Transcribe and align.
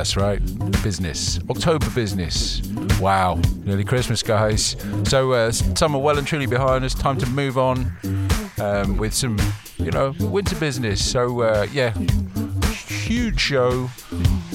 That's 0.00 0.16
right, 0.16 0.40
business. 0.82 1.38
October 1.50 1.90
business. 1.90 2.62
Wow, 2.98 3.38
nearly 3.66 3.84
Christmas, 3.84 4.22
guys. 4.22 4.74
So, 5.04 5.32
uh, 5.32 5.52
summer 5.52 5.98
well 5.98 6.16
and 6.16 6.26
truly 6.26 6.46
behind 6.46 6.86
us. 6.86 6.94
Time 6.94 7.18
to 7.18 7.26
move 7.26 7.58
on 7.58 7.92
um, 8.58 8.96
with 8.96 9.12
some, 9.12 9.38
you 9.76 9.90
know, 9.90 10.14
winter 10.18 10.56
business. 10.56 11.04
So, 11.04 11.42
uh, 11.42 11.66
yeah, 11.70 11.92
huge 12.86 13.38
show. 13.38 13.90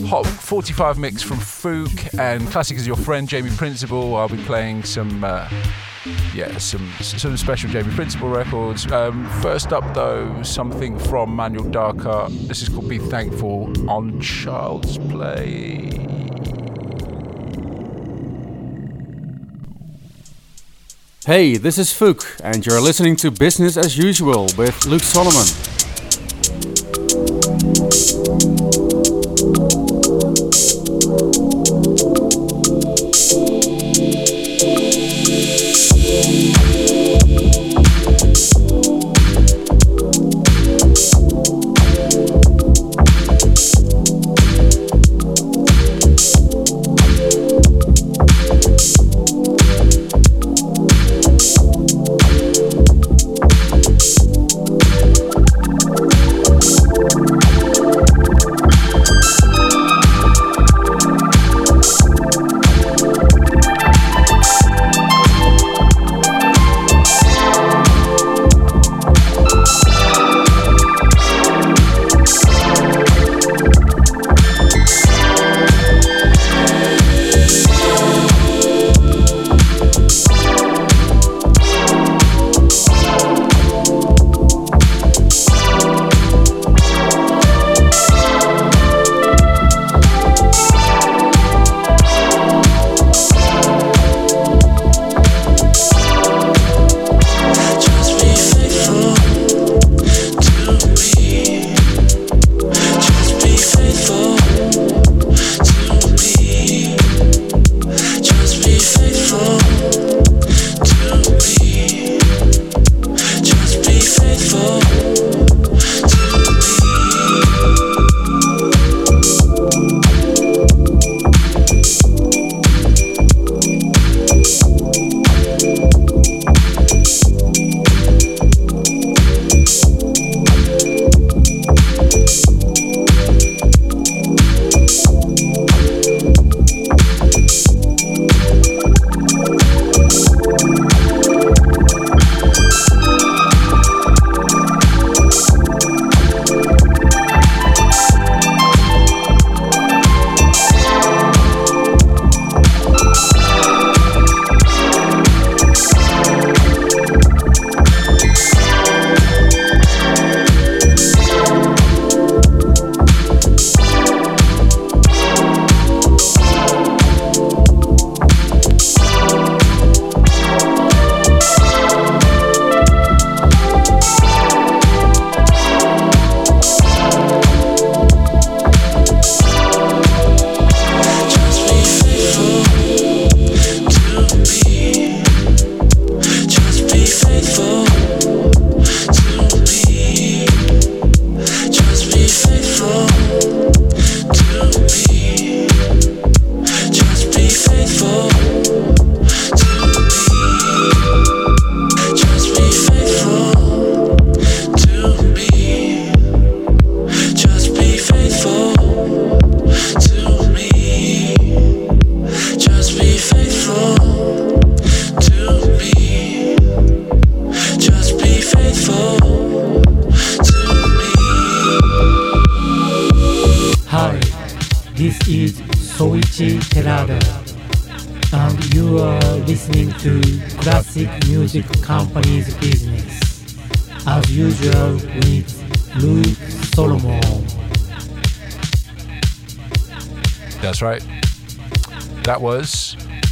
Hot 0.08 0.26
45 0.26 0.98
mix 0.98 1.22
from 1.22 1.38
Fouk 1.38 2.20
and 2.20 2.48
Classic 2.48 2.76
is 2.76 2.88
your 2.88 2.98
friend, 2.98 3.30
Jamie 3.30 3.52
Principle. 3.52 4.16
I'll 4.16 4.28
be 4.28 4.44
playing 4.46 4.84
some. 4.84 5.24
Uh, 5.24 5.48
yeah, 6.34 6.58
some 6.58 6.88
some 7.02 7.36
special 7.38 7.70
Jamie 7.70 7.94
Principle 7.94 8.30
records. 8.30 8.90
Um, 8.92 9.28
first 9.42 9.74
up, 9.74 9.94
though, 9.96 10.42
something 10.44 10.98
from 11.00 11.36
Manuel 11.36 11.66
Darquart. 11.66 12.48
This 12.48 12.62
is 12.62 12.70
called 12.70 12.88
"Be 12.88 13.00
Thankful" 13.00 13.66
on 13.90 14.20
Childsplay. 14.22 16.06
Hey, 21.26 21.58
this 21.58 21.80
is 21.80 21.92
Fouk, 21.92 22.40
and 22.44 22.64
you're 22.66 22.82
listening 22.82 23.16
to 23.18 23.32
Business 23.32 23.78
as 23.78 23.98
Usual 23.98 24.48
with 24.58 24.86
Luke 24.86 25.02
Solomon. 25.02 25.75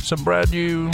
Some 0.01 0.23
brand 0.23 0.49
new. 0.49 0.89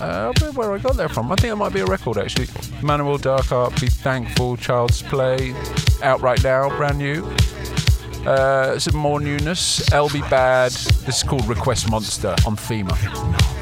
Uh, 0.00 0.32
where 0.52 0.72
I 0.72 0.78
got 0.78 0.96
that 0.96 1.10
from? 1.10 1.32
I 1.32 1.34
think 1.34 1.52
it 1.52 1.56
might 1.56 1.72
be 1.72 1.80
a 1.80 1.86
record 1.86 2.16
actually. 2.16 2.46
Manuel 2.80 3.18
Darquart, 3.18 3.80
Be 3.80 3.88
Thankful, 3.88 4.56
Childsplay, 4.56 5.52
out 6.00 6.20
right 6.20 6.40
now, 6.44 6.68
brand 6.76 6.98
new. 6.98 7.24
Uh, 8.24 8.78
some 8.78 8.94
more 8.94 9.18
newness. 9.18 9.92
Elbe 9.92 10.20
Bad. 10.30 10.70
This 10.70 11.08
is 11.08 11.22
called 11.24 11.48
Request 11.48 11.90
Monster 11.90 12.36
on 12.46 12.54
Thema. 12.54 13.57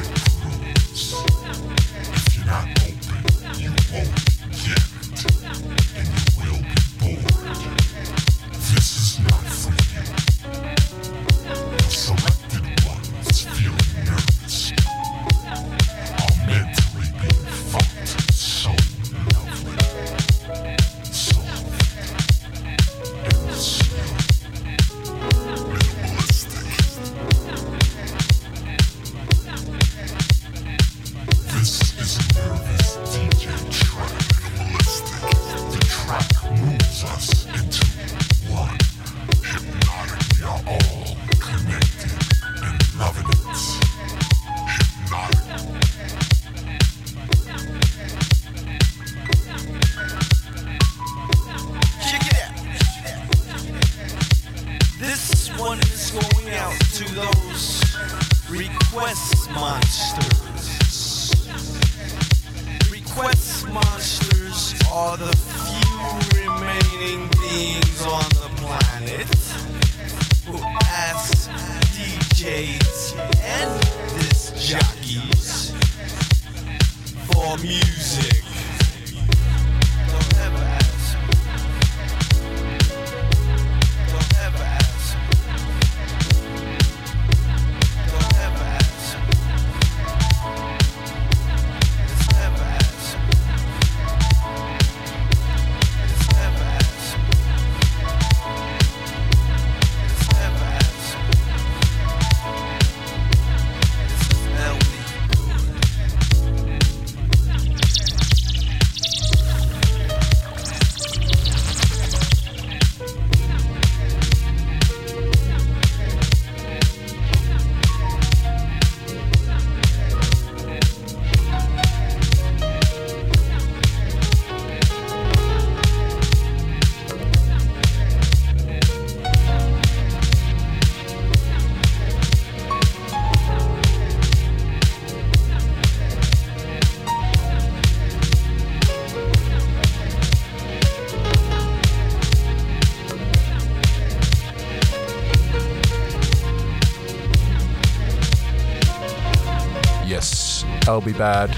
Elbe 150.86 151.16
Bad, 151.16 151.50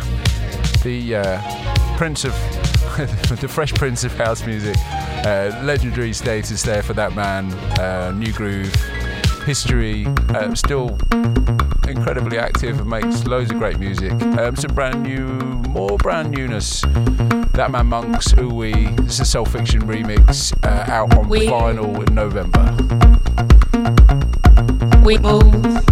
the 0.82 1.16
uh, 1.16 1.96
Prince 1.96 2.24
of 2.24 2.32
the 3.40 3.48
Fresh 3.48 3.74
Prince 3.74 4.04
of 4.04 4.12
House 4.16 4.44
Music, 4.46 4.76
uh, 5.24 5.60
legendary 5.62 6.12
status 6.12 6.62
there 6.62 6.82
for 6.82 6.94
that 6.94 7.14
man. 7.14 7.52
Uh, 7.78 8.12
new 8.12 8.32
groove, 8.32 8.74
history, 9.44 10.06
uh, 10.30 10.54
still 10.54 10.98
incredibly 11.88 12.38
active 12.38 12.80
and 12.80 12.88
makes 12.88 13.24
loads 13.26 13.50
of 13.50 13.58
great 13.58 13.78
music. 13.78 14.12
Um, 14.12 14.56
some 14.56 14.74
brand 14.74 15.02
new, 15.02 15.26
more 15.68 15.96
brand 15.98 16.30
newness. 16.30 16.82
Thatmanmonkz, 17.52 18.38
who 18.38 18.54
we, 18.54 18.72
this 19.02 19.20
is 19.20 19.34
a 19.34 19.38
SoulPhiction 19.38 19.82
remix 19.82 20.52
uh, 20.64 20.90
out 20.90 21.16
on 21.16 21.28
we, 21.28 21.46
vinyl 21.46 22.06
in 22.06 22.14
November. 22.14 22.64
We 25.04 25.18
move. 25.18 25.87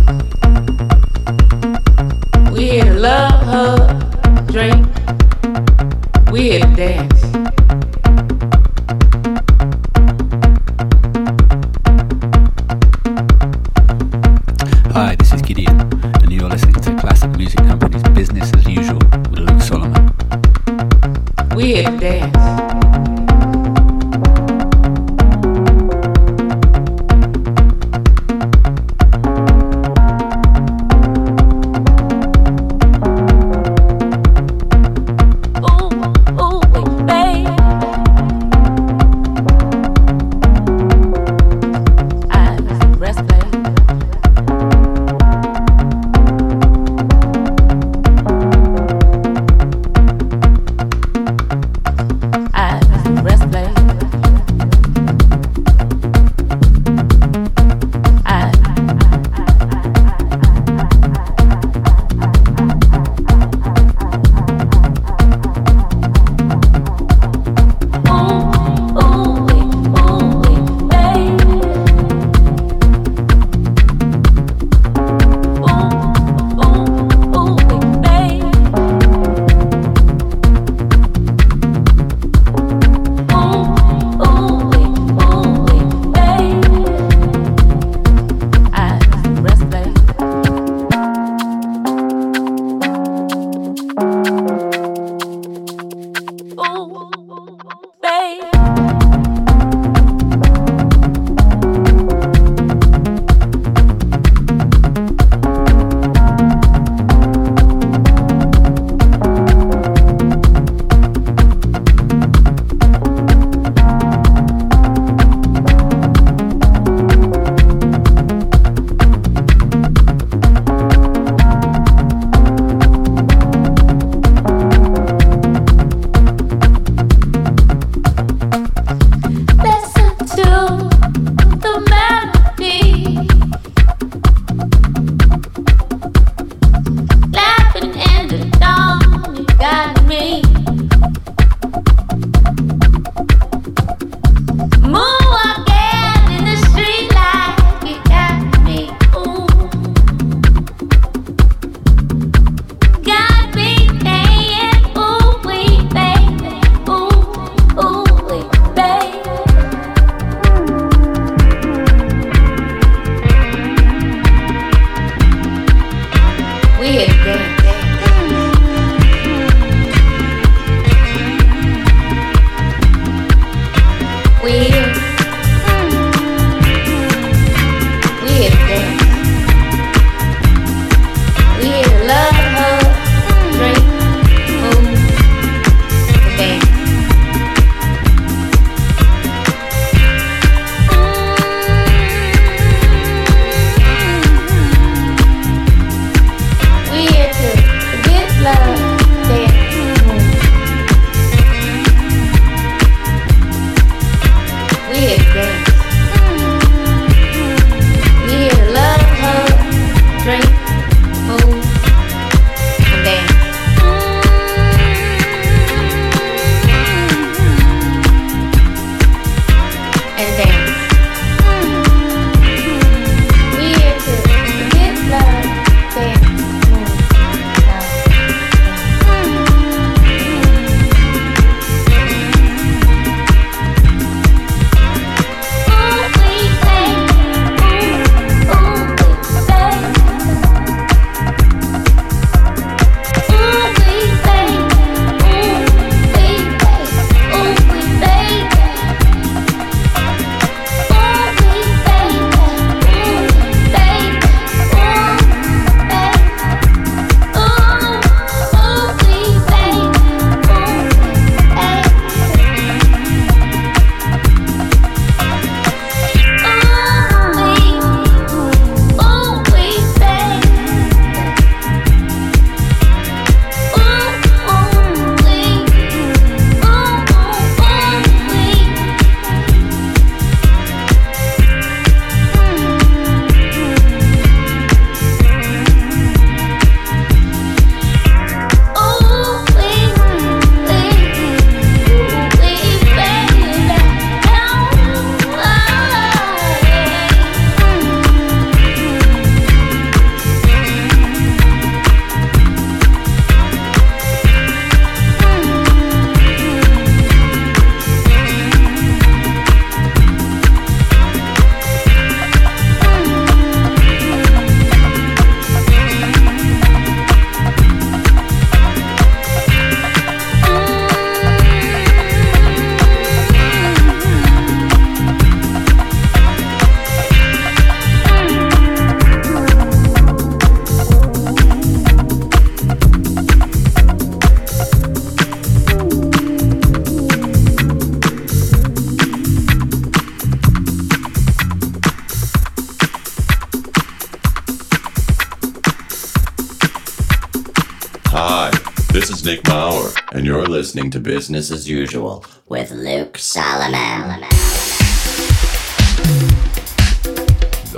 Listening 350.87 351.03
to 351.03 351.11
Business 351.11 351.51
as 351.51 351.69
Usual 351.69 352.25
with 352.49 352.71
Luke 352.71 353.19
Solomon. 353.19 354.23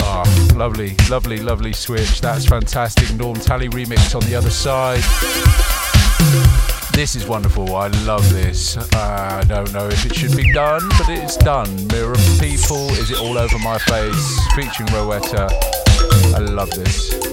Ah, 0.02 0.52
lovely, 0.54 0.94
lovely, 1.08 1.38
lovely 1.38 1.72
switch. 1.72 2.20
That's 2.20 2.44
fantastic. 2.44 3.14
Norm 3.14 3.36
Talley 3.36 3.68
remix 3.70 4.14
on 4.14 4.22
the 4.28 4.34
other 4.34 4.50
side. 4.50 5.02
This 6.92 7.14
is 7.14 7.26
wonderful. 7.26 7.76
I 7.76 7.86
love 8.04 8.28
this. 8.30 8.76
Uh, 8.76 9.40
I 9.42 9.44
don't 9.46 9.72
know 9.72 9.86
if 9.86 10.04
it 10.04 10.14
should 10.14 10.36
be 10.36 10.52
done, 10.52 10.86
but 10.98 11.08
it's 11.08 11.38
done. 11.38 11.86
Mirror 11.88 12.16
People, 12.38 12.90
Is 13.00 13.10
It 13.10 13.20
All 13.20 13.38
Over 13.38 13.58
My 13.60 13.78
Face, 13.78 14.38
featuring 14.54 14.88
Rowetta. 14.88 15.48
I 16.34 16.40
love 16.40 16.70
this. 16.70 17.27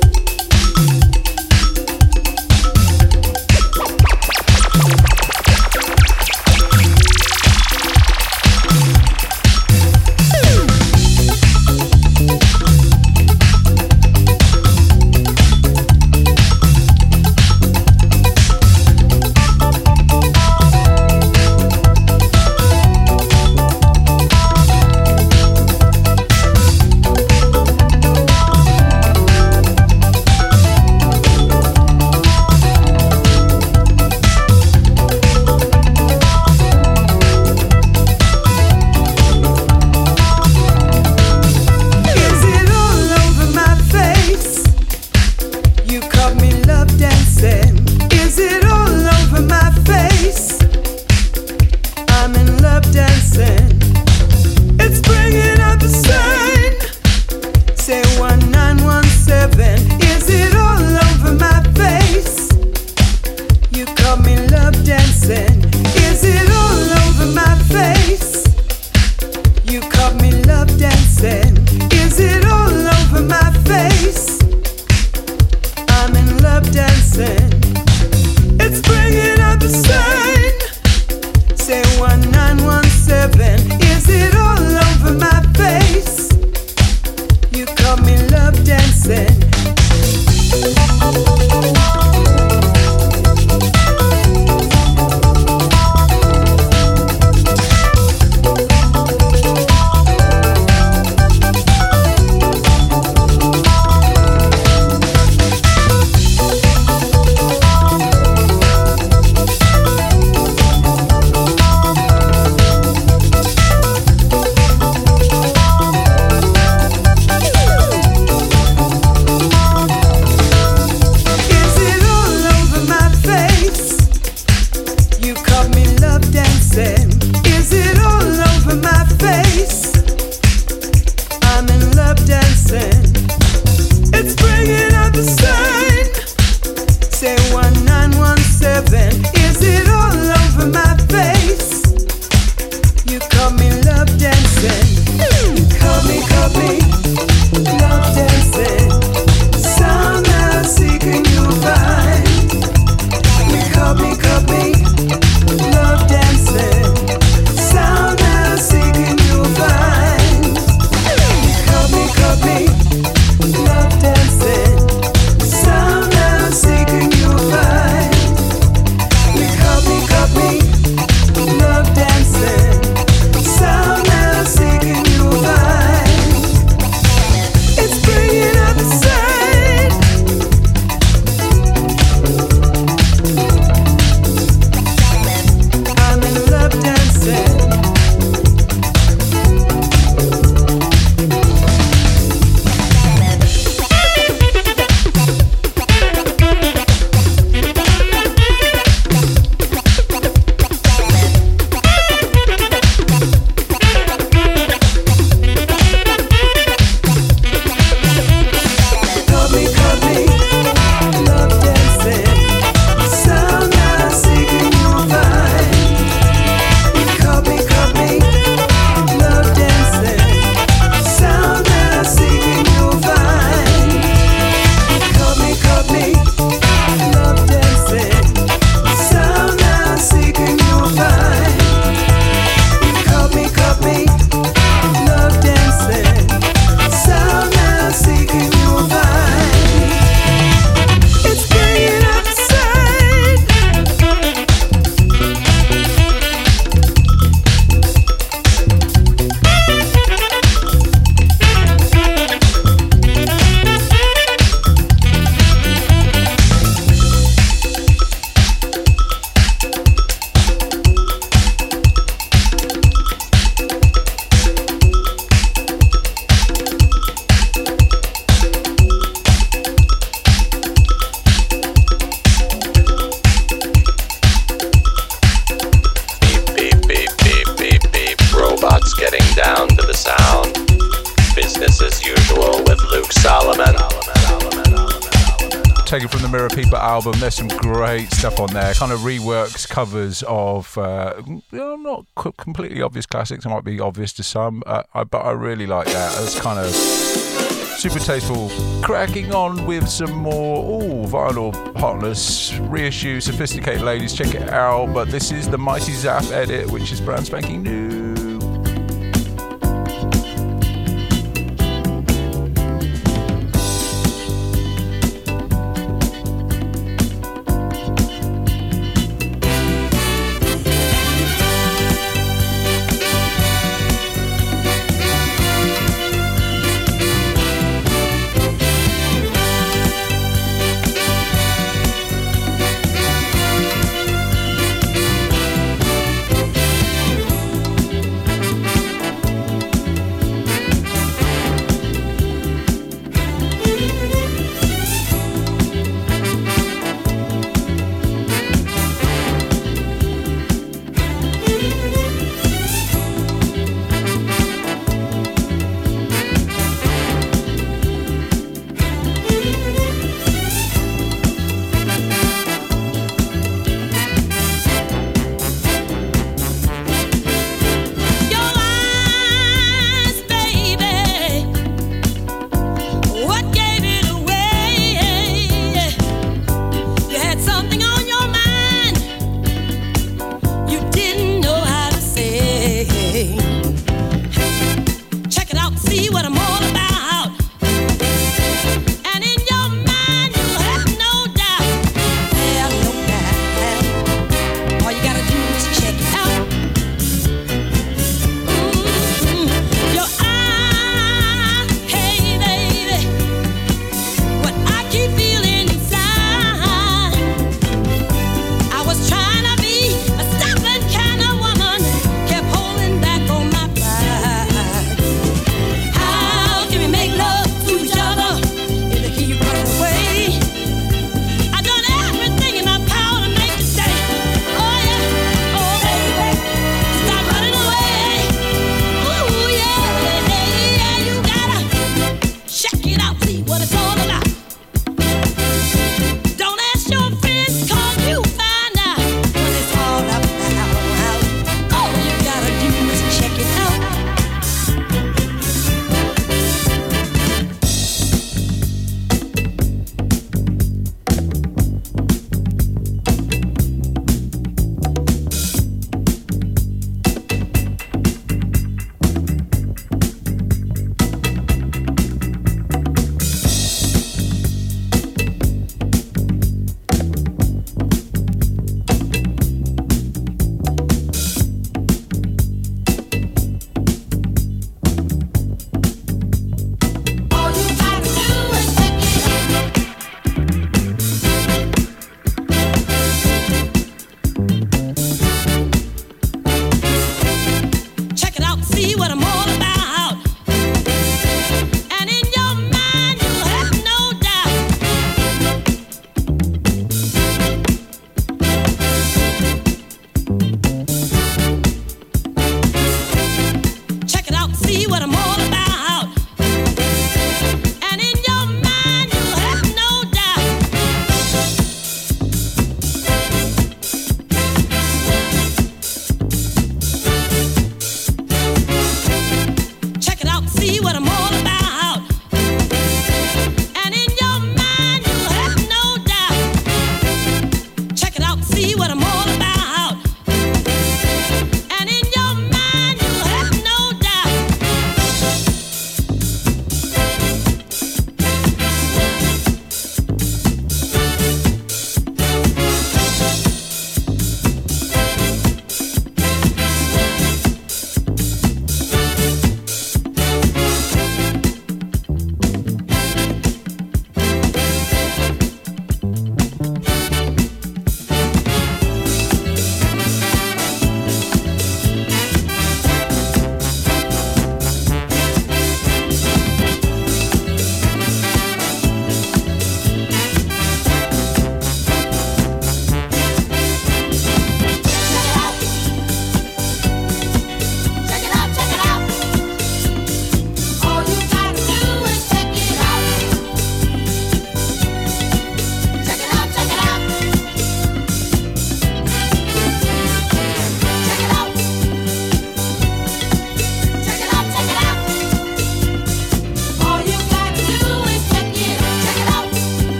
Reworks, 288.98 289.68
covers 289.68 290.24
of 290.28 290.78
uh, 290.78 291.22
not 291.52 292.06
co- 292.16 292.32
completely 292.34 292.82
obvious 292.82 293.06
classics. 293.06 293.46
It 293.46 293.50
might 293.50 293.64
be 293.64 293.80
obvious 293.80 294.14
to 294.14 294.24
some, 294.24 294.64
uh, 294.66 294.84
I, 294.94 295.04
but 295.04 295.20
I 295.20 295.32
really 295.32 295.68
like 295.68 295.88
that. 295.88 296.22
It's 296.22 296.40
kind 296.40 296.60
of 296.60 296.74
super 296.74 298.00
tasteful. 298.00 298.50
Cracking 298.82 299.34
on 299.34 299.66
with 299.66 299.88
some 299.88 300.12
more 300.12 300.82
ooh, 300.82 301.06
vinyl 301.08 301.54
hotness, 301.78 302.54
reissue, 302.60 303.20
sophisticated 303.20 303.82
ladies. 303.82 304.14
Check 304.14 304.34
it 304.34 304.50
out. 304.50 304.94
But 304.94 305.10
this 305.10 305.32
is 305.32 305.50
the 305.50 305.58
Mighty 305.58 305.92
Zaf 305.92 306.32
edit, 306.32 306.72
which 306.72 306.92
is 306.92 307.02
brand 307.02 307.26
spanking 307.26 307.64
new. 307.64 307.85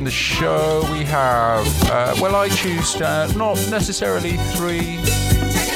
In 0.00 0.04
the 0.04 0.10
show, 0.10 0.80
we 0.90 1.04
have, 1.04 1.66
uh, 1.90 2.16
well, 2.22 2.34
I 2.34 2.48
choose 2.48 2.96
uh, 3.02 3.30
not 3.36 3.58
necessarily 3.70 4.38
three, 4.56 4.96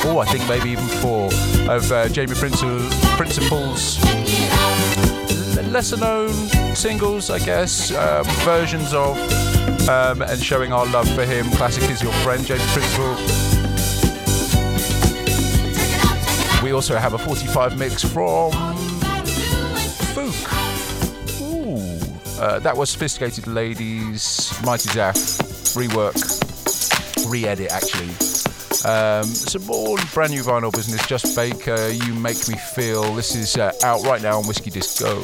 or 0.08 0.22
I 0.22 0.24
think 0.24 0.48
maybe 0.48 0.70
even 0.70 0.86
four, 0.86 1.26
of 1.68 1.92
uh, 1.92 2.08
Jamie 2.08 2.34
Principle's, 2.34 4.02
lesser 5.70 5.98
known 5.98 6.32
singles, 6.74 7.28
I 7.28 7.38
guess, 7.38 7.92
um, 7.92 8.24
versions 8.46 8.94
of, 8.94 9.18
um, 9.90 10.22
and 10.22 10.42
showing 10.42 10.72
our 10.72 10.86
love 10.86 11.14
for 11.14 11.26
him. 11.26 11.44
Classic 11.50 11.82
is 11.90 12.02
Your 12.02 12.14
Friend, 12.24 12.46
Jamie 12.46 12.64
Principle. 12.68 13.16
We 16.62 16.72
also 16.72 16.96
have 16.96 17.12
a 17.12 17.18
45 17.18 17.78
mix 17.78 18.02
from 18.02 18.73
Uh, 22.38 22.58
that 22.58 22.76
was 22.76 22.90
Sophisticated 22.90 23.46
Ladies, 23.46 24.52
Mighty 24.64 24.88
Zaf, 24.90 25.16
rework, 25.76 26.14
re 27.30 27.46
edit 27.46 27.70
actually. 27.70 28.10
Um, 28.84 29.24
some 29.24 29.64
more 29.64 29.96
brand 30.12 30.32
new 30.32 30.42
vinyl 30.42 30.72
business. 30.72 31.06
Just 31.06 31.34
Baker, 31.34 31.88
You 31.88 32.12
Make 32.14 32.48
Me 32.48 32.56
Feel. 32.56 33.14
This 33.14 33.34
is 33.34 33.56
uh, 33.56 33.72
out 33.82 34.02
right 34.04 34.20
now 34.20 34.38
on 34.38 34.46
Whiskey 34.46 34.70
Disco. 34.70 35.22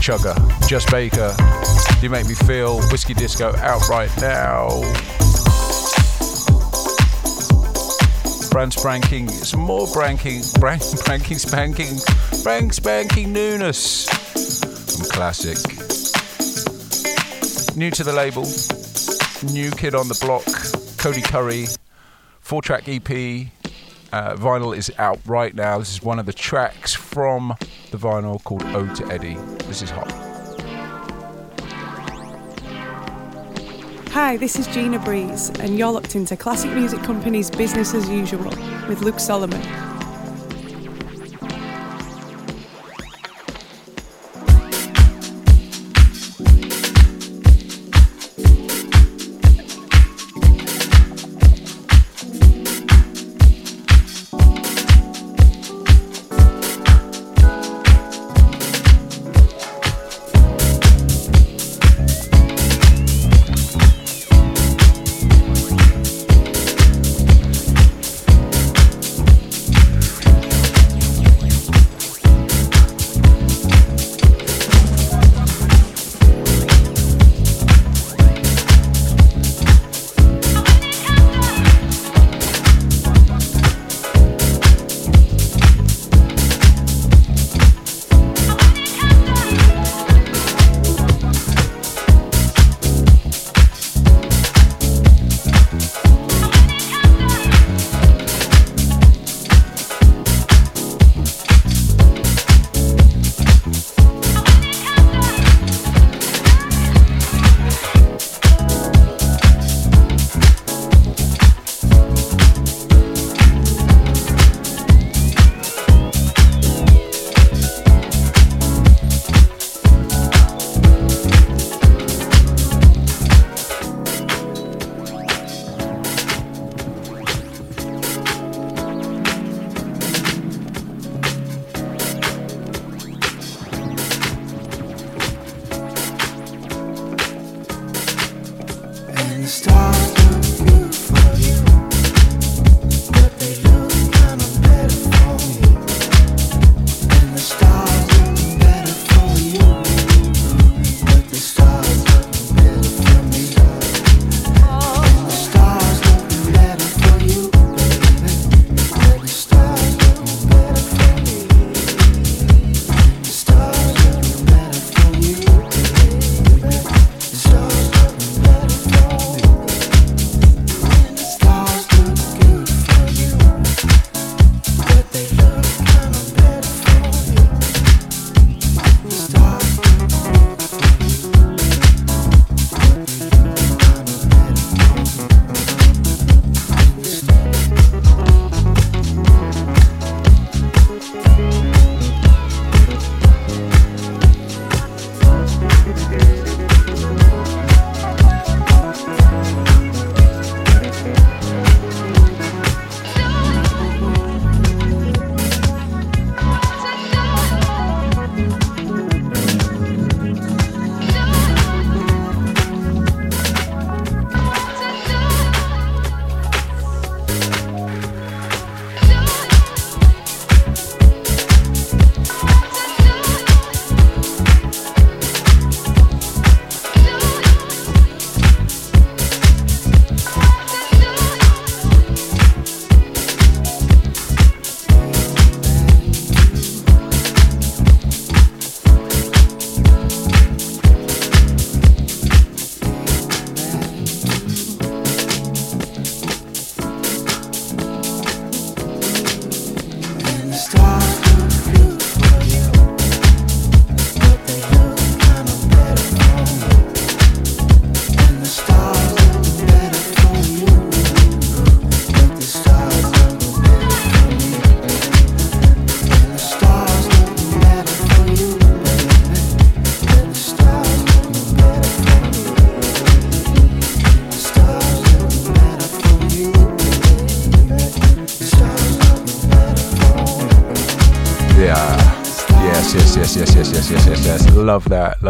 Chugger. 0.00 0.34
Just 0.66 0.90
Baker. 0.90 1.36
You 2.00 2.08
make 2.08 2.26
me 2.26 2.34
feel 2.34 2.80
whiskey 2.90 3.12
disco 3.12 3.54
out 3.56 3.86
right 3.90 4.10
now. 4.18 4.80
Brand 8.50 8.72
spanking, 8.72 9.28
some 9.28 9.60
more 9.60 9.86
branking, 9.92 10.40
brand, 10.58 10.82
branking, 11.04 11.36
spanking, 11.36 11.98
brand 12.42 12.74
spanking 12.74 13.32
newness 13.32 14.08
from 14.96 15.04
classic. 15.10 15.58
New 17.76 17.90
to 17.90 18.02
the 18.02 18.12
label, 18.12 18.44
new 19.52 19.70
kid 19.70 19.94
on 19.94 20.08
the 20.08 20.18
block, 20.22 20.46
Cody 20.96 21.20
Currie, 21.20 21.66
four 22.40 22.62
track 22.62 22.88
EP. 22.88 23.48
Uh, 24.12 24.34
vinyl 24.34 24.76
is 24.76 24.90
out 24.98 25.20
right 25.26 25.54
now. 25.54 25.78
This 25.78 25.92
is 25.92 26.02
one 26.02 26.18
of 26.18 26.26
the 26.26 26.32
tracks 26.32 26.94
from 26.94 27.54
the 27.90 27.98
vinyl 27.98 28.42
called 28.44 28.62
Ode 28.62 28.94
to 28.96 29.06
Eddy. 29.06 29.34
This 29.66 29.82
is 29.82 29.90
hot. 29.90 30.10
Hi, 34.10 34.36
this 34.36 34.58
is 34.58 34.66
Gina 34.68 34.98
Breeze, 34.98 35.50
and 35.60 35.78
you're 35.78 35.92
locked 35.92 36.14
into 36.14 36.36
Classic 36.36 36.70
Music 36.72 37.02
Company's 37.02 37.50
Business 37.50 37.94
as 37.94 38.08
Usual 38.08 38.50
with 38.88 39.02
Luke 39.02 39.20
Solomon. 39.20 39.89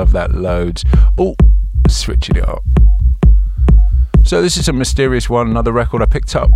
Love 0.00 0.12
that, 0.12 0.32
loads. 0.34 0.82
Oh, 1.18 1.36
switching 1.86 2.36
it 2.36 2.48
up. 2.48 2.64
So 4.24 4.40
this 4.40 4.56
is 4.56 4.66
a 4.66 4.72
mysterious 4.72 5.28
one, 5.28 5.46
another 5.46 5.72
record 5.72 6.00
I 6.00 6.06
picked 6.06 6.34
up. 6.34 6.50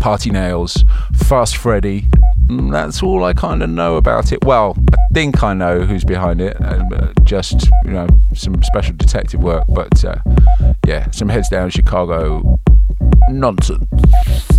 Party 0.00 0.30
Nails, 0.30 0.86
Fast 1.12 1.58
Freddie, 1.58 2.06
mm, 2.46 2.72
that's 2.72 3.02
all 3.02 3.24
I 3.24 3.34
kind 3.34 3.62
of 3.62 3.68
know 3.68 3.96
about 3.96 4.32
it. 4.32 4.42
Well, 4.42 4.74
I 4.94 4.96
think 5.12 5.42
I 5.42 5.52
know 5.52 5.80
who's 5.80 6.02
behind 6.02 6.40
it, 6.40 6.56
uh, 6.62 7.12
just 7.24 7.68
you 7.84 7.90
know 7.90 8.08
some 8.34 8.62
special 8.62 8.94
detective 8.96 9.42
work. 9.42 9.64
But 9.68 10.02
uh, 10.02 10.16
yeah, 10.86 11.10
some 11.10 11.28
heads 11.28 11.50
down 11.50 11.68
Chicago 11.68 12.58
nonsense. 13.28 14.51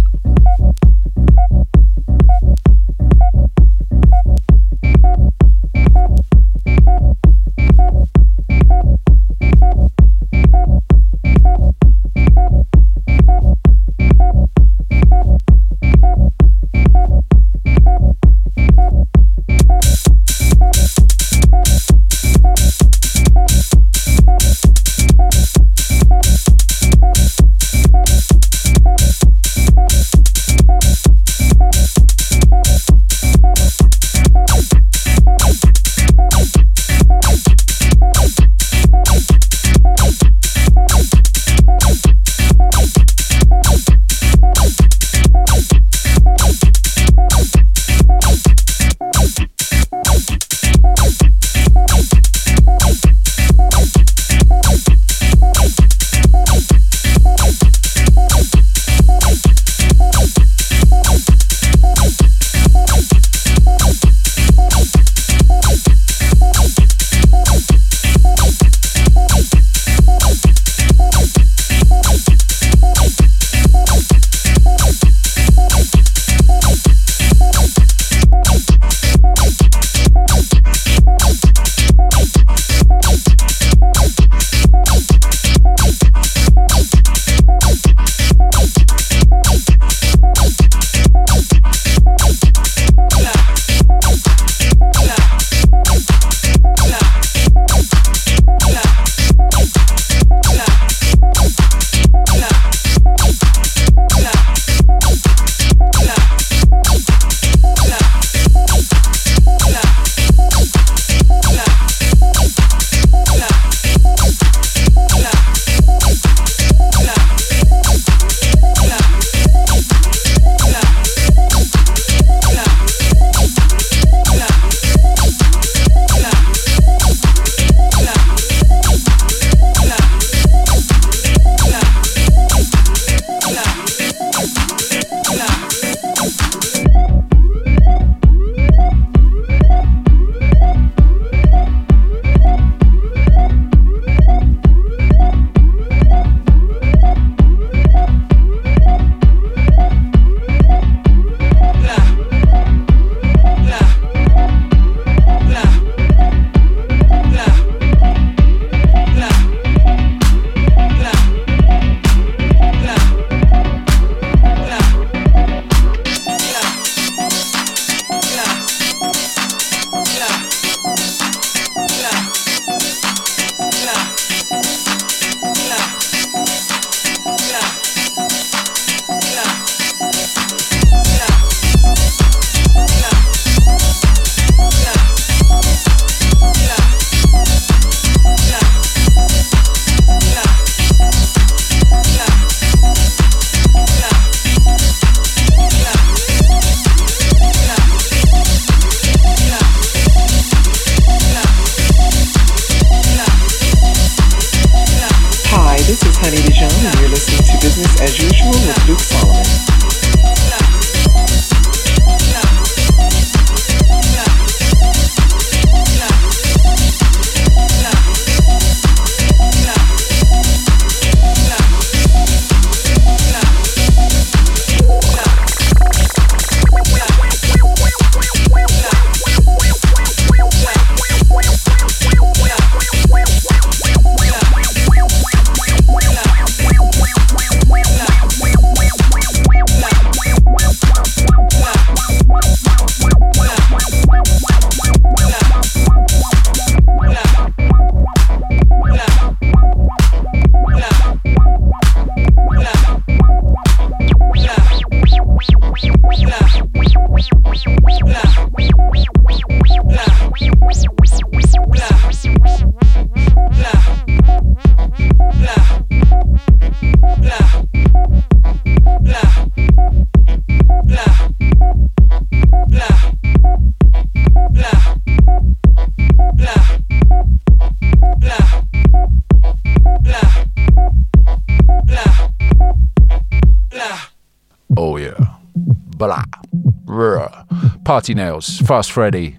Party 288.03 288.15
Nails, 288.15 288.59
Fast 288.59 288.91
Freddie. 288.91 289.37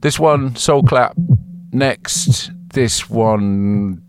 This 0.00 0.18
one, 0.18 0.56
Soul 0.56 0.82
Clap. 0.82 1.16
Next, 1.70 2.50
this 2.72 3.08
one, 3.08 4.02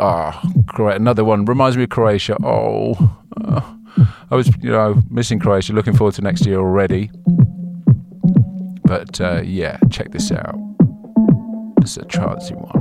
ah, 0.00 0.42
oh, 0.80 0.86
another 0.88 1.24
one 1.24 1.44
reminds 1.44 1.76
me 1.76 1.84
of 1.84 1.90
Croatia. 1.90 2.36
Oh, 2.42 3.16
uh, 3.40 3.60
I 4.32 4.34
was, 4.34 4.48
you 4.60 4.72
know, 4.72 5.00
missing 5.08 5.38
Croatia. 5.38 5.72
Looking 5.72 5.94
forward 5.94 6.14
to 6.14 6.22
next 6.22 6.44
year 6.44 6.58
already. 6.58 7.08
But 8.82 9.20
uh, 9.20 9.42
yeah, 9.44 9.78
check 9.88 10.10
this 10.10 10.32
out. 10.32 10.58
Is 11.84 11.98
a 11.98 12.00
chartsy 12.00 12.56
one. 12.56 12.77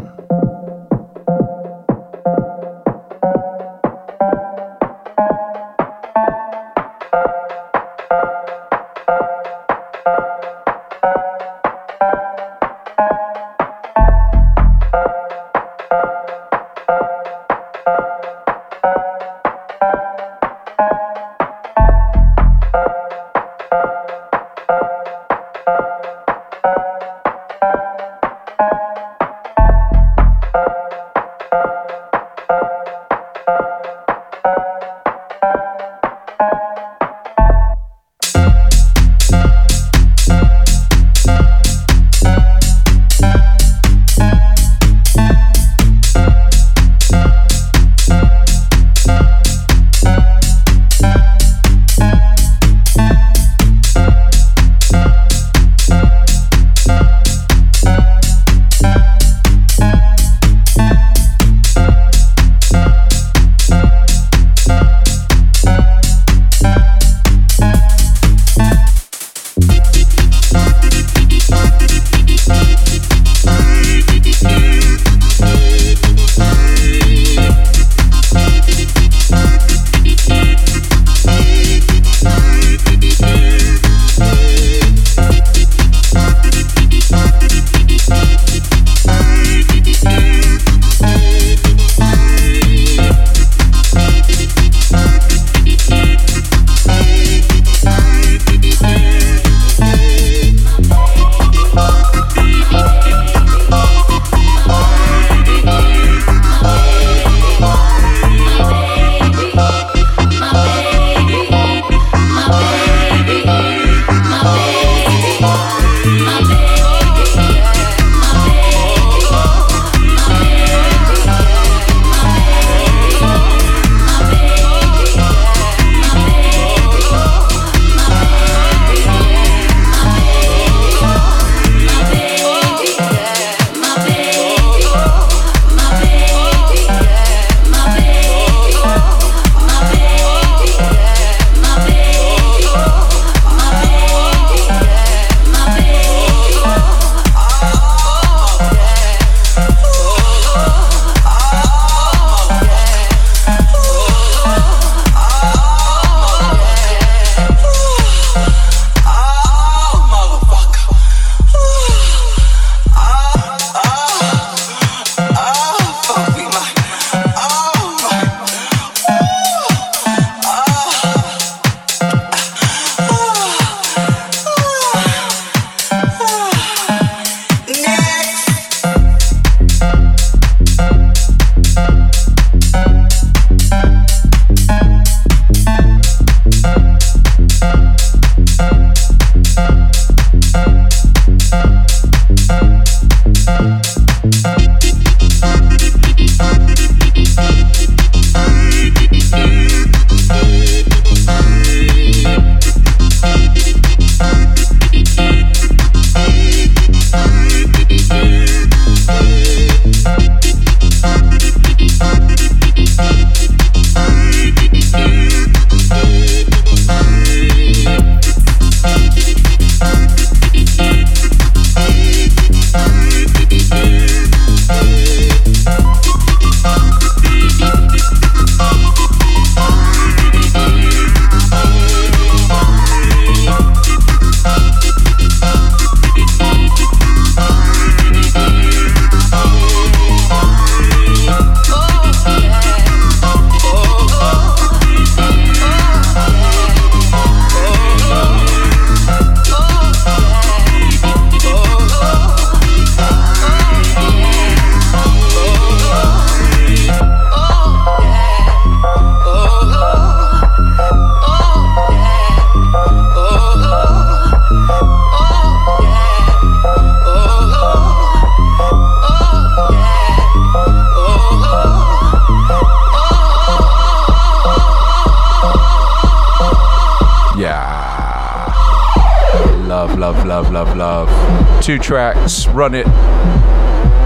Love, 280.37 280.51
love, 280.51 280.77
love. 280.77 281.63
Two 281.63 281.79
tracks, 281.79 282.45
Run 282.49 282.75
It 282.75 282.85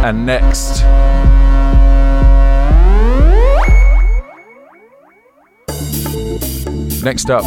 and 0.02 0.26
Next. 0.26 0.82
Next 7.04 7.30
up, 7.30 7.44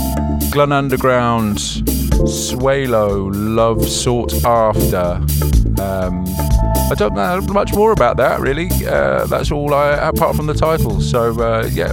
Glenn 0.51 0.71
Underground, 0.71 1.57
Swaylo, 1.57 3.31
Love 3.33 3.89
Sought 3.89 4.35
After. 4.45 5.19
Um, 5.81 6.27
I 6.91 6.95
don't 6.95 7.15
know 7.15 7.41
much 7.41 7.73
more 7.73 7.93
about 7.93 8.19
that 8.19 8.41
really. 8.41 8.69
Uh, 8.87 9.25
that's 9.25 9.51
all 9.51 9.73
I, 9.73 9.93
apart 9.93 10.37
from 10.37 10.45
the 10.45 10.53
title. 10.53 11.01
So 11.01 11.41
uh, 11.41 11.71
yeah, 11.73 11.89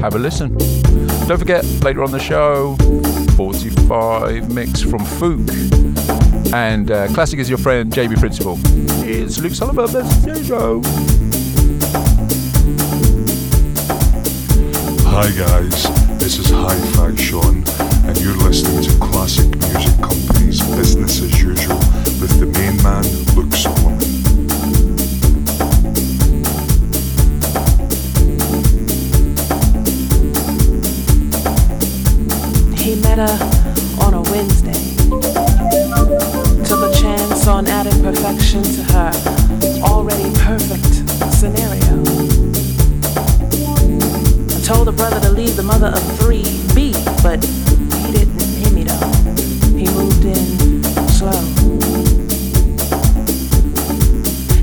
have 0.00 0.16
a 0.16 0.18
listen. 0.18 0.52
Don't 1.28 1.38
forget 1.38 1.64
later 1.84 2.02
on 2.02 2.10
the 2.10 2.18
show, 2.18 2.76
45 3.36 4.50
mix 4.52 4.80
from 4.80 5.00
Fouk 5.00 5.46
and 6.54 6.90
uh, 6.90 7.06
classic 7.08 7.38
is 7.38 7.48
your 7.48 7.58
friend 7.58 7.92
Jamie 7.92 8.16
Principle. 8.16 8.58
It's 9.04 9.38
Luke 9.38 9.52
Solomon. 9.52 9.88
You 10.24 10.48
go. 10.48 10.82
Hi 15.08 15.30
guys, 15.32 16.18
this 16.18 16.38
is 16.38 16.50
Hi 16.50 16.76
Fi 16.92 17.14
Sean, 17.16 17.64
and 18.06 18.18
you're 18.20 18.36
listening 18.36 18.82
to 18.84 18.98
Classic 19.00 19.46
Music 19.46 20.00
Company's 20.00 20.62
Business 20.74 21.20
as 21.20 21.42
Usual 21.42 21.76
with 22.20 22.40
the 22.40 22.46
main 22.46 22.82
man, 22.82 23.04
Luke 23.34 23.52
Solomon. 23.52 23.85
Her 33.16 33.38
on 34.04 34.12
a 34.12 34.20
Wednesday. 34.30 34.76
Took 36.66 36.82
a 36.82 36.92
chance 37.00 37.46
on 37.46 37.66
adding 37.66 38.02
perfection 38.02 38.62
to 38.62 38.82
her 38.92 39.10
already 39.82 40.30
perfect 40.40 41.08
scenario. 41.32 42.02
I 44.54 44.60
told 44.60 44.86
the 44.88 44.92
brother 44.94 45.18
to 45.20 45.30
leave 45.30 45.56
the 45.56 45.62
mother 45.62 45.86
of 45.86 46.18
three 46.18 46.44
be, 46.74 46.92
but 47.22 47.42
he 47.42 48.12
didn't 48.12 48.38
hear 48.60 48.72
me 48.74 48.84
though. 48.84 49.08
He 49.72 49.86
moved 49.96 50.24
in 50.26 50.82
slow. 51.08 51.40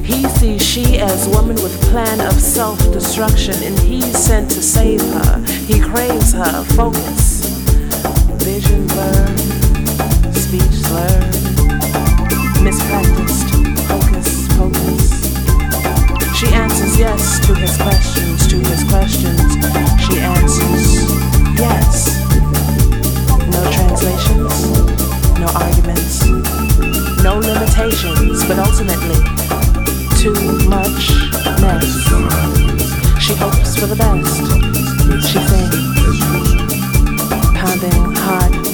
He 0.03 0.27
sees 0.37 0.61
she 0.61 0.99
as 0.99 1.27
woman 1.27 1.55
with 1.55 1.81
plan 1.89 2.21
of 2.21 2.33
self-destruction, 2.33 3.55
and 3.63 3.79
he's 3.79 4.15
sent 4.15 4.51
to 4.51 4.61
save 4.61 5.01
her. 5.01 5.43
He 5.65 5.79
craves 5.79 6.33
her 6.33 6.63
focus, 6.75 7.22
vision 8.53 8.87
speech 10.31 10.77
mispracticed, 12.61 13.49
hocus 13.89 14.47
pocus. 14.55 15.09
She 16.37 16.47
answers 16.53 16.99
yes 16.99 17.39
to 17.47 17.55
his 17.55 17.75
questions, 17.77 18.45
to 18.47 18.57
his 18.57 18.83
questions. 18.83 19.57
She 20.05 20.19
answers 20.19 20.85
yes. 21.57 22.21
No 23.55 23.61
translations, 23.73 24.53
no 25.41 25.47
arguments, 25.65 26.25
no 27.23 27.39
limitations, 27.39 28.45
but 28.47 28.59
ultimately, 28.59 29.21
too 30.21 30.37
much 30.69 31.09
mess. 31.59 31.89
She 33.19 33.33
hopes 33.33 33.79
for 33.79 33.87
the 33.87 33.95
best. 33.97 34.45
She 35.27 35.39
sings, 35.49 36.42
pounding 37.79 38.15
heart 38.15 38.72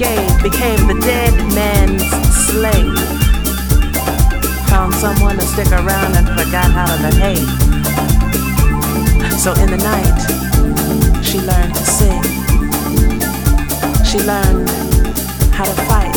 gave 0.00 0.42
became 0.42 0.86
the 0.86 0.98
dead 1.02 1.34
man's 1.54 2.02
slave. 2.48 2.96
Found 4.70 4.94
someone 4.94 5.36
to 5.36 5.42
stick 5.42 5.70
around 5.72 6.16
and 6.16 6.26
forgot 6.26 6.70
how 6.72 6.86
to 6.86 7.02
behave. 7.02 7.46
So 9.38 9.52
in 9.60 9.68
the 9.68 9.76
night, 9.76 10.20
she 11.22 11.38
learned 11.38 11.74
to 11.74 11.84
sing. 11.84 12.22
She 14.02 14.18
learned 14.24 14.70
how 15.52 15.66
to 15.66 15.76
fight. 15.84 16.16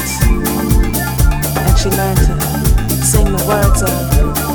And 1.68 1.78
she 1.78 1.90
learned 1.90 2.20
to 2.20 3.04
sing 3.04 3.26
the 3.36 3.44
words 3.46 3.82
of 3.82 4.53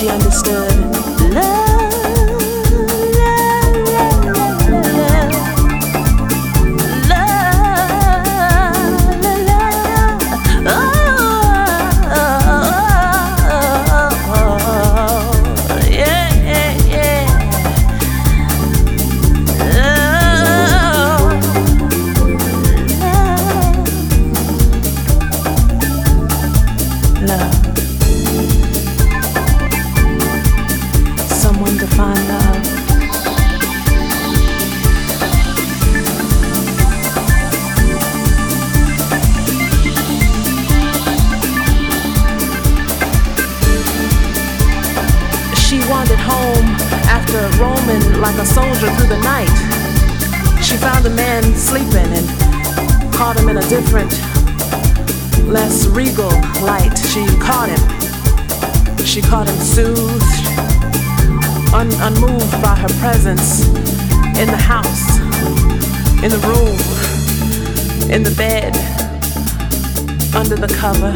she 0.00 0.08
understood 0.08 1.09
under 70.52 70.66
the 70.66 70.74
cover, 70.74 71.10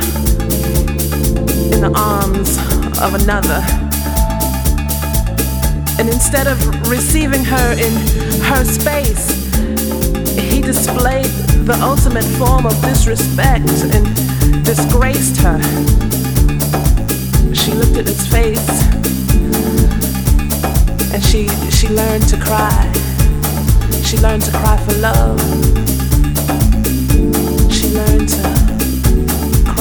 in 1.75 1.81
the 1.81 1.93
arms 1.97 2.57
of 3.01 3.15
another. 3.15 3.61
And 5.99 6.09
instead 6.09 6.47
of 6.47 6.59
receiving 6.89 7.43
her 7.45 7.73
in 7.73 7.93
her 8.43 8.65
space, 8.65 9.31
he 10.39 10.61
displayed 10.61 11.27
the 11.67 11.77
ultimate 11.81 12.25
form 12.39 12.67
of 12.67 12.81
disrespect 12.83 13.69
and 13.95 14.65
disgraced 14.65 15.39
her. 15.39 15.61
She 17.53 17.73
looked 17.73 17.97
at 17.97 18.07
his 18.07 18.27
face 18.29 18.69
and 21.13 21.23
cry. 21.25 21.49
She 21.71 21.89
learned 21.89 22.29
to 22.29 22.37
cry. 22.37 22.93
She 24.05 24.17
learned 24.19 24.43
to 24.43 24.53
cry 24.53 24.77
for 24.77 24.95
love. 24.99 25.41
She 27.73 27.89
learned 27.89 28.29
to 28.29 28.64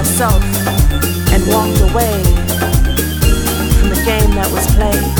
herself, 0.00 0.42
and 1.30 1.42
walked 1.52 1.78
away 1.92 2.22
from 3.76 3.88
the 3.92 4.02
game 4.08 4.30
that 4.32 4.48
was 4.50 4.64
played, 4.72 5.12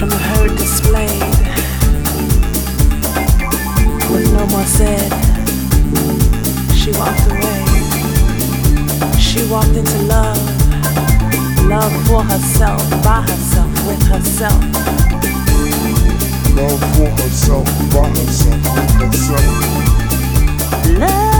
from 0.00 0.08
the 0.08 0.18
herd 0.18 0.50
displayed. 0.58 1.22
With 4.10 4.26
no 4.32 4.44
more 4.50 4.66
said, 4.66 5.06
she 6.74 6.90
walked 6.98 7.26
away. 7.30 7.62
She 9.20 9.46
walked 9.48 9.76
into 9.76 9.98
love, 10.10 10.42
love 11.68 11.94
for 12.08 12.24
herself, 12.24 12.82
by 13.04 13.22
herself, 13.22 13.70
with 13.86 14.02
herself. 14.08 14.60
Love 16.58 16.82
for 16.96 17.10
herself, 17.22 17.66
by 17.94 18.08
herself, 18.18 18.58
with 18.98 19.12
herself. 19.14 19.64
Starting 20.94 21.33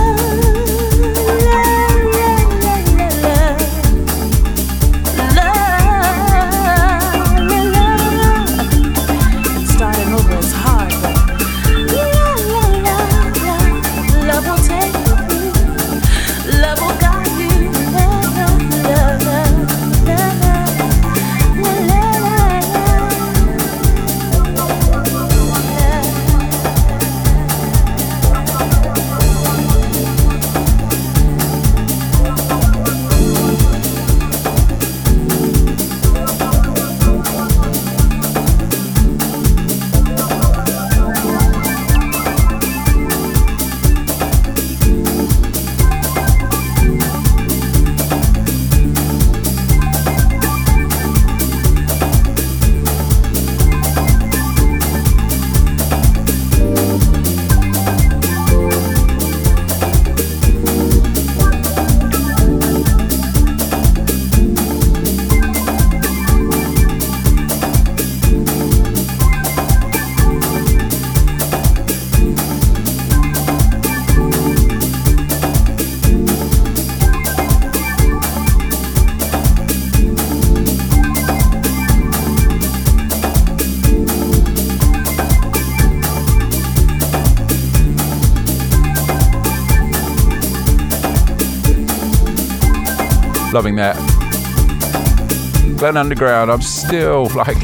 Glenn 95.85 95.97
Underground, 95.97 96.51
I'm 96.51 96.63
still 96.63 97.29
like, 97.35 97.59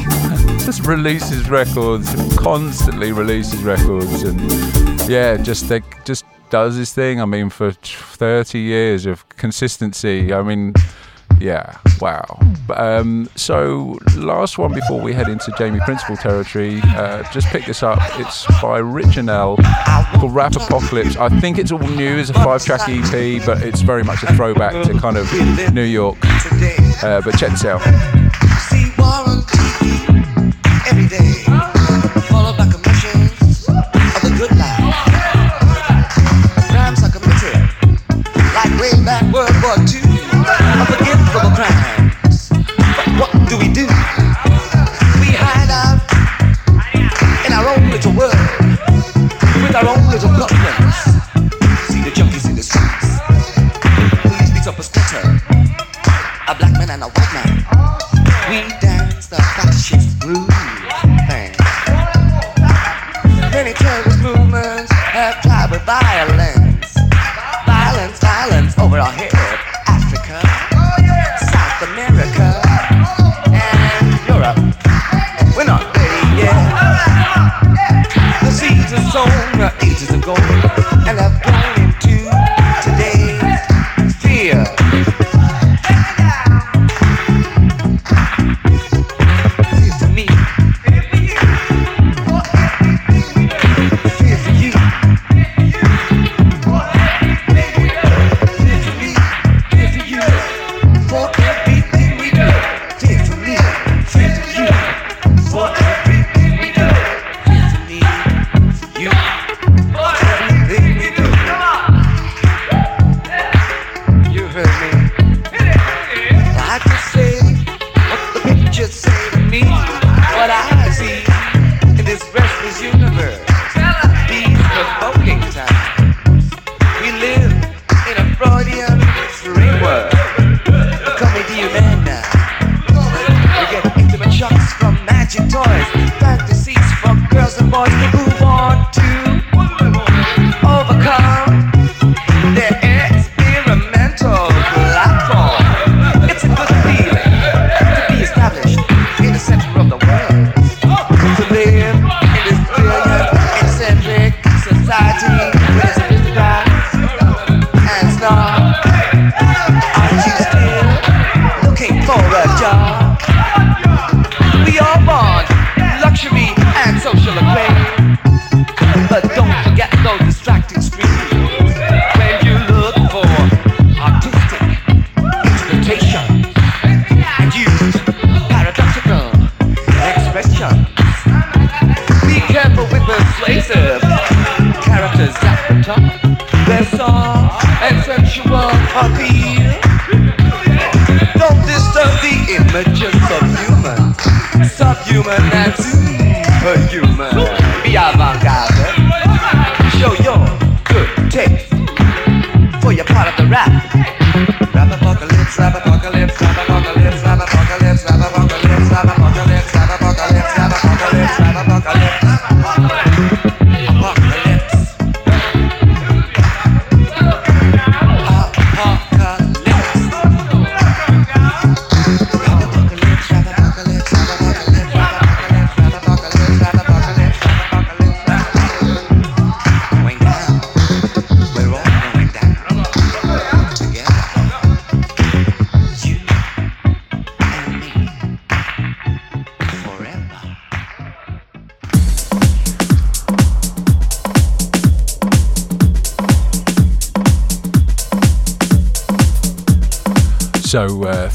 just 0.60 0.86
releases 0.86 1.50
records, 1.50 2.08
constantly 2.36 3.10
releases 3.10 3.60
records, 3.64 4.22
and 4.22 4.40
yeah, 5.10 5.36
just 5.36 5.68
they 5.68 5.82
just 6.04 6.24
does 6.48 6.76
his 6.76 6.92
thing. 6.92 7.20
I 7.20 7.24
mean, 7.24 7.50
for 7.50 7.72
30 7.72 8.60
years 8.60 9.06
of 9.06 9.28
consistency. 9.30 10.32
I 10.32 10.40
mean, 10.42 10.72
yeah, 11.40 11.78
wow. 12.00 12.38
Um, 12.76 13.28
so, 13.34 13.98
last 14.16 14.56
one 14.56 14.72
before 14.72 15.00
we 15.00 15.12
head 15.12 15.28
into 15.28 15.52
Jamie 15.58 15.80
Principle 15.80 16.16
territory, 16.16 16.80
uh, 16.84 17.28
just 17.32 17.48
pick 17.48 17.66
this 17.66 17.82
up. 17.82 17.98
It's 18.20 18.46
by 18.62 18.78
Rich 18.78 19.16
and 19.16 19.30
L 19.30 19.56
called 20.14 20.32
Rap 20.32 20.54
Apocalypse. 20.54 21.16
I 21.16 21.28
think 21.40 21.58
it's 21.58 21.72
all 21.72 21.80
new 21.80 22.18
as 22.18 22.30
a 22.30 22.34
five 22.34 22.64
track 22.64 22.82
EP, 22.88 23.44
but 23.44 23.62
it's 23.62 23.80
very 23.80 24.04
much 24.04 24.22
a 24.22 24.32
throwback 24.34 24.86
to 24.86 24.96
kind 25.00 25.16
of 25.16 25.28
New 25.74 25.82
York. 25.82 26.18
Uh, 27.02 27.20
but 27.20 27.36
check 27.36 27.50
this 27.50 27.64
out. 27.64 28.21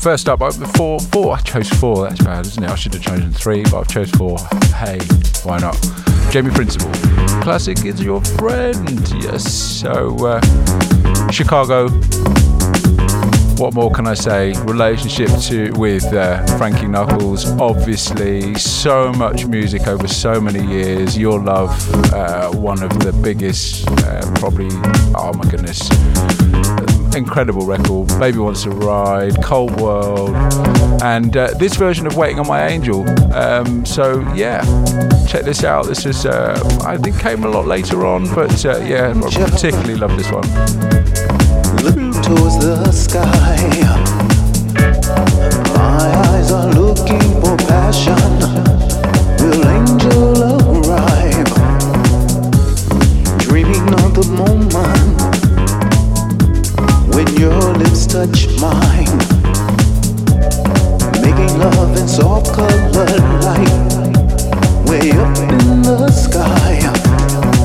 First 0.07 0.29
up, 0.29 0.39
four, 0.77 1.01
four. 1.01 1.35
I 1.35 1.41
chose 1.41 1.67
four. 1.67 2.07
That's 2.07 2.23
bad, 2.23 2.45
isn't 2.45 2.63
it? 2.63 2.69
I 2.69 2.75
should 2.75 2.93
have 2.93 3.03
chosen 3.03 3.33
three, 3.33 3.63
but 3.63 3.75
I've 3.75 3.87
chose 3.89 4.09
four. 4.11 4.37
Hey, 4.73 4.99
why 5.43 5.59
not? 5.59 5.75
Jamie 6.31 6.49
Principle, 6.49 6.89
classic 7.41 7.83
is 7.83 8.01
your 8.01 8.23
friend. 8.23 9.13
Yes. 9.21 9.51
So 9.51 10.15
uh, 10.25 11.29
Chicago. 11.29 11.89
What 13.57 13.73
more 13.73 13.91
can 13.91 14.07
I 14.07 14.13
say? 14.13 14.53
Relationship 14.63 15.29
to 15.47 15.73
with 15.73 16.05
uh, 16.13 16.45
Frankie 16.57 16.87
Knuckles. 16.87 17.45
Obviously, 17.59 18.55
so 18.55 19.11
much 19.11 19.45
music 19.45 19.87
over 19.87 20.07
so 20.07 20.39
many 20.39 20.65
years. 20.65 21.17
Your 21.17 21.37
love, 21.37 21.69
uh, 22.13 22.49
one 22.51 22.81
of 22.81 22.97
the 22.99 23.11
biggest, 23.11 23.85
uh, 24.05 24.21
probably. 24.35 24.69
Oh 25.15 25.33
my 25.33 25.51
goodness 25.51 26.46
incredible 27.17 27.65
record. 27.65 28.07
Baby 28.19 28.37
Wants 28.37 28.63
to 28.63 28.69
Ride, 28.69 29.43
Cold 29.43 29.79
World, 29.81 30.29
and 31.03 31.35
uh, 31.35 31.53
this 31.57 31.75
version 31.75 32.05
of 32.07 32.15
Waiting 32.15 32.39
on 32.39 32.47
My 32.47 32.67
Angel. 32.67 33.07
Um, 33.33 33.85
so 33.85 34.19
yeah, 34.33 34.61
check 35.27 35.43
this 35.43 35.63
out. 35.63 35.85
This 35.85 36.05
is 36.05 36.25
uh, 36.25 36.57
I 36.85 36.97
think 36.97 37.19
came 37.19 37.43
a 37.43 37.49
lot 37.49 37.65
later 37.65 38.05
on, 38.05 38.33
but 38.33 38.65
uh, 38.65 38.77
yeah, 38.79 39.09
I 39.09 39.49
particularly 39.49 39.95
love 39.95 40.15
this 40.15 40.31
one. 40.31 40.47
Look 41.83 42.23
towards 42.23 42.59
the 42.63 42.91
sky. 42.91 43.57
My 45.73 46.11
eyes 46.29 46.51
are 46.51 46.71
looking 46.73 47.19
for 47.41 47.57
passion. 47.67 48.76
Lips 57.77 58.07
touch 58.07 58.47
mine, 58.59 59.17
making 61.21 61.59
love 61.59 61.95
in 61.97 62.07
soft 62.07 62.53
colored 62.53 63.43
light, 63.43 63.69
way 64.87 65.11
up 65.11 65.37
in 65.37 65.81
the 65.83 66.09
sky. 66.11 67.56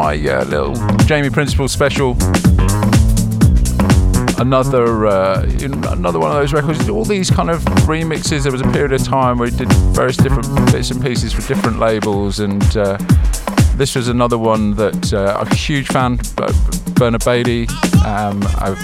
My 0.00 0.14
uh, 0.14 0.44
little 0.46 0.74
Jamie 1.04 1.28
Principle 1.28 1.68
special, 1.68 2.12
another 4.40 5.06
uh, 5.06 5.42
another 5.90 6.18
one 6.18 6.30
of 6.30 6.38
those 6.38 6.54
records. 6.54 6.88
All 6.88 7.04
these 7.04 7.30
kind 7.30 7.50
of 7.50 7.60
remixes. 7.84 8.44
There 8.44 8.52
was 8.52 8.62
a 8.62 8.72
period 8.72 8.94
of 8.94 9.04
time 9.04 9.36
where 9.36 9.50
he 9.50 9.56
did 9.58 9.70
various 9.94 10.16
different 10.16 10.48
bits 10.72 10.90
and 10.90 11.02
pieces 11.02 11.34
for 11.34 11.46
different 11.46 11.80
labels, 11.80 12.40
and 12.40 12.64
uh, 12.78 12.96
this 13.76 13.94
was 13.94 14.08
another 14.08 14.38
one 14.38 14.74
that 14.76 15.12
uh, 15.12 15.36
I'm 15.38 15.48
a 15.48 15.54
huge 15.54 15.88
fan. 15.88 16.18
Bernard 16.94 17.22
Bailey. 17.22 17.68
Um, 18.06 18.42
I've 18.56 18.80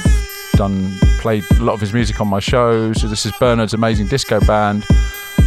done 0.53 0.99
played 1.21 1.45
a 1.53 1.63
lot 1.63 1.73
of 1.73 1.81
his 1.81 1.95
music 1.95 2.21
on 2.21 2.29
my 2.29 2.41
shows. 2.41 3.01
So 3.01 3.09
this 3.09 3.25
is 3.25 3.33
Bernard's 3.41 3.73
amazing 3.73 4.09
disco 4.09 4.39
band, 4.41 4.85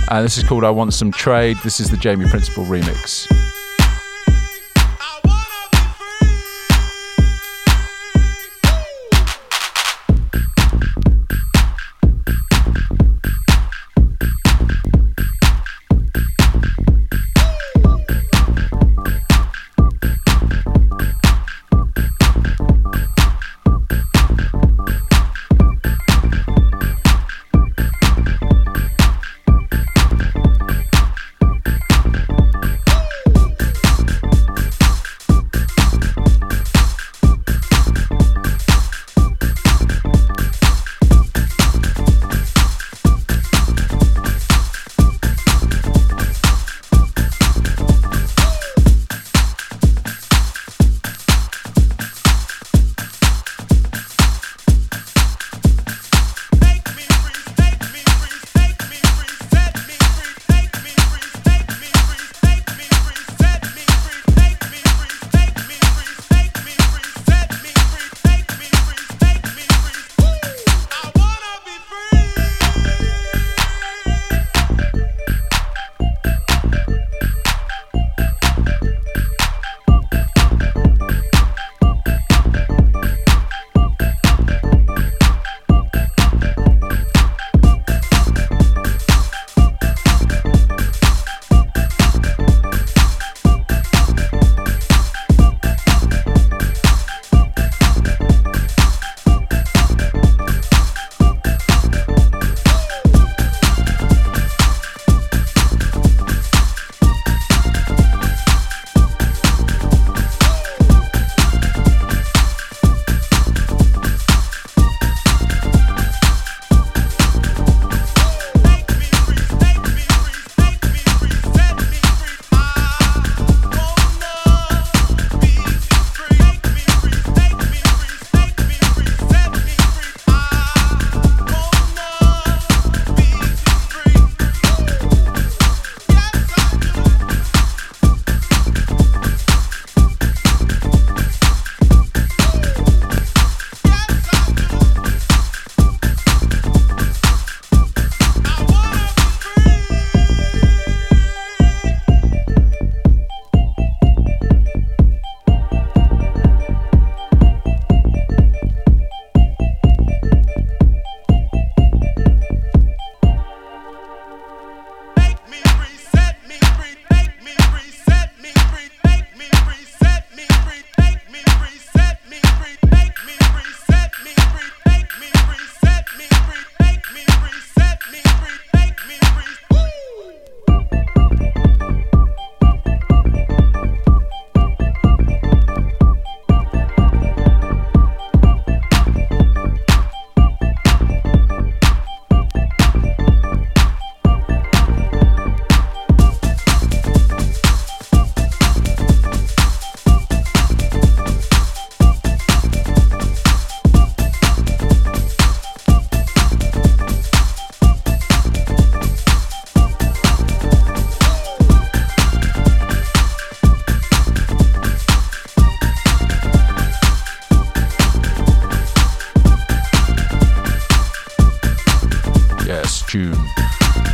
and 0.10 0.26
this 0.26 0.36
is 0.40 0.44
called 0.44 0.64
"I 0.64 0.72
Want 0.72 0.96
Some 0.96 1.12
Trade." 1.12 1.58
This 1.64 1.80
is 1.80 1.92
the 1.92 1.98
Jamie 1.98 2.28
Principle 2.28 2.66
remix. 2.66 3.39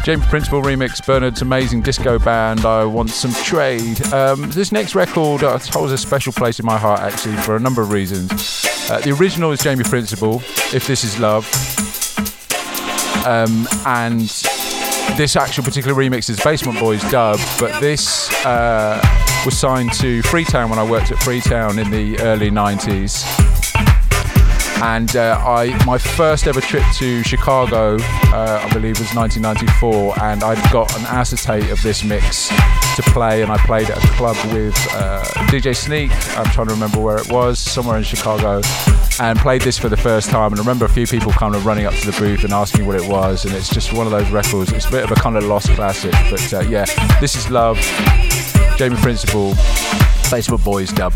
Jamie 0.05 0.23
Principle 0.27 0.61
remix, 0.61 1.03
Bernard's 1.03 1.41
amazing 1.41 1.81
disco 1.81 2.19
band, 2.19 2.63
I 2.63 2.85
Want 2.85 3.09
Some 3.09 3.33
Trade. 3.43 4.05
Um, 4.13 4.51
this 4.51 4.71
next 4.71 4.93
record 4.93 5.41
uh, 5.41 5.57
holds 5.57 5.91
a 5.91 5.97
special 5.97 6.31
place 6.31 6.59
in 6.59 6.65
my 6.67 6.77
heart 6.77 6.99
actually 6.99 7.37
for 7.37 7.55
a 7.55 7.59
number 7.59 7.81
of 7.81 7.89
reasons. 7.89 8.31
Uh, 8.87 8.99
the 8.99 9.17
original 9.19 9.51
is 9.51 9.61
Jamie 9.61 9.83
Principle, 9.83 10.43
If 10.71 10.85
This 10.85 11.03
Is 11.03 11.19
Love. 11.19 11.47
Um, 13.25 13.67
and 13.87 14.29
this 15.17 15.35
actual 15.35 15.63
particular 15.63 15.99
remix 15.99 16.29
is 16.29 16.39
Basement 16.39 16.79
Boys 16.79 17.01
dub, 17.09 17.39
but 17.59 17.79
this 17.79 18.29
uh, 18.45 19.01
was 19.43 19.57
signed 19.57 19.91
to 19.93 20.21
Freetown 20.21 20.69
when 20.69 20.77
I 20.77 20.87
worked 20.87 21.11
at 21.11 21.17
Freetown 21.17 21.79
in 21.79 21.89
the 21.89 22.19
early 22.19 22.51
90s 22.51 23.44
and 24.81 25.15
uh, 25.15 25.41
I 25.45 25.83
my 25.85 25.97
first 25.97 26.47
ever 26.47 26.61
trip 26.61 26.83
to 26.95 27.23
Chicago, 27.23 27.97
uh, 27.99 28.61
I 28.63 28.73
believe, 28.73 28.99
was 28.99 29.13
1994, 29.15 30.19
and 30.21 30.43
I'd 30.43 30.71
got 30.71 30.95
an 30.97 31.05
acetate 31.05 31.69
of 31.69 31.81
this 31.81 32.03
mix 32.03 32.49
to 32.95 33.01
play, 33.13 33.41
and 33.41 33.51
I 33.51 33.57
played 33.57 33.89
at 33.89 33.97
a 33.97 34.07
club 34.09 34.35
with 34.53 34.75
uh, 34.91 35.23
DJ 35.47 35.75
Sneak. 35.75 36.11
I'm 36.37 36.45
trying 36.51 36.67
to 36.67 36.73
remember 36.73 36.99
where 36.99 37.17
it 37.17 37.31
was, 37.31 37.59
somewhere 37.59 37.97
in 37.97 38.03
Chicago, 38.03 38.61
and 39.19 39.39
played 39.39 39.61
this 39.61 39.77
for 39.77 39.89
the 39.89 39.97
first 39.97 40.29
time. 40.29 40.51
And 40.51 40.59
I 40.59 40.63
remember 40.63 40.85
a 40.85 40.89
few 40.89 41.07
people 41.07 41.31
kind 41.31 41.55
of 41.55 41.65
running 41.65 41.85
up 41.85 41.93
to 41.93 42.11
the 42.11 42.17
booth 42.17 42.43
and 42.43 42.53
asking 42.53 42.85
what 42.85 42.95
it 42.95 43.09
was, 43.09 43.45
and 43.45 43.53
it's 43.53 43.69
just 43.69 43.93
one 43.93 44.05
of 44.05 44.11
those 44.11 44.29
records. 44.31 44.71
It's 44.71 44.87
a 44.87 44.91
bit 44.91 45.03
of 45.03 45.11
a 45.11 45.15
kind 45.15 45.37
of 45.37 45.43
lost 45.45 45.69
classic, 45.69 46.13
but 46.29 46.53
uh, 46.53 46.61
yeah, 46.61 46.85
this 47.19 47.35
is 47.35 47.49
love. 47.49 47.77
Jamie 48.77 48.97
Principle 48.97 49.53
Basement 50.29 50.63
Boys 50.63 50.91
dub. 50.91 51.13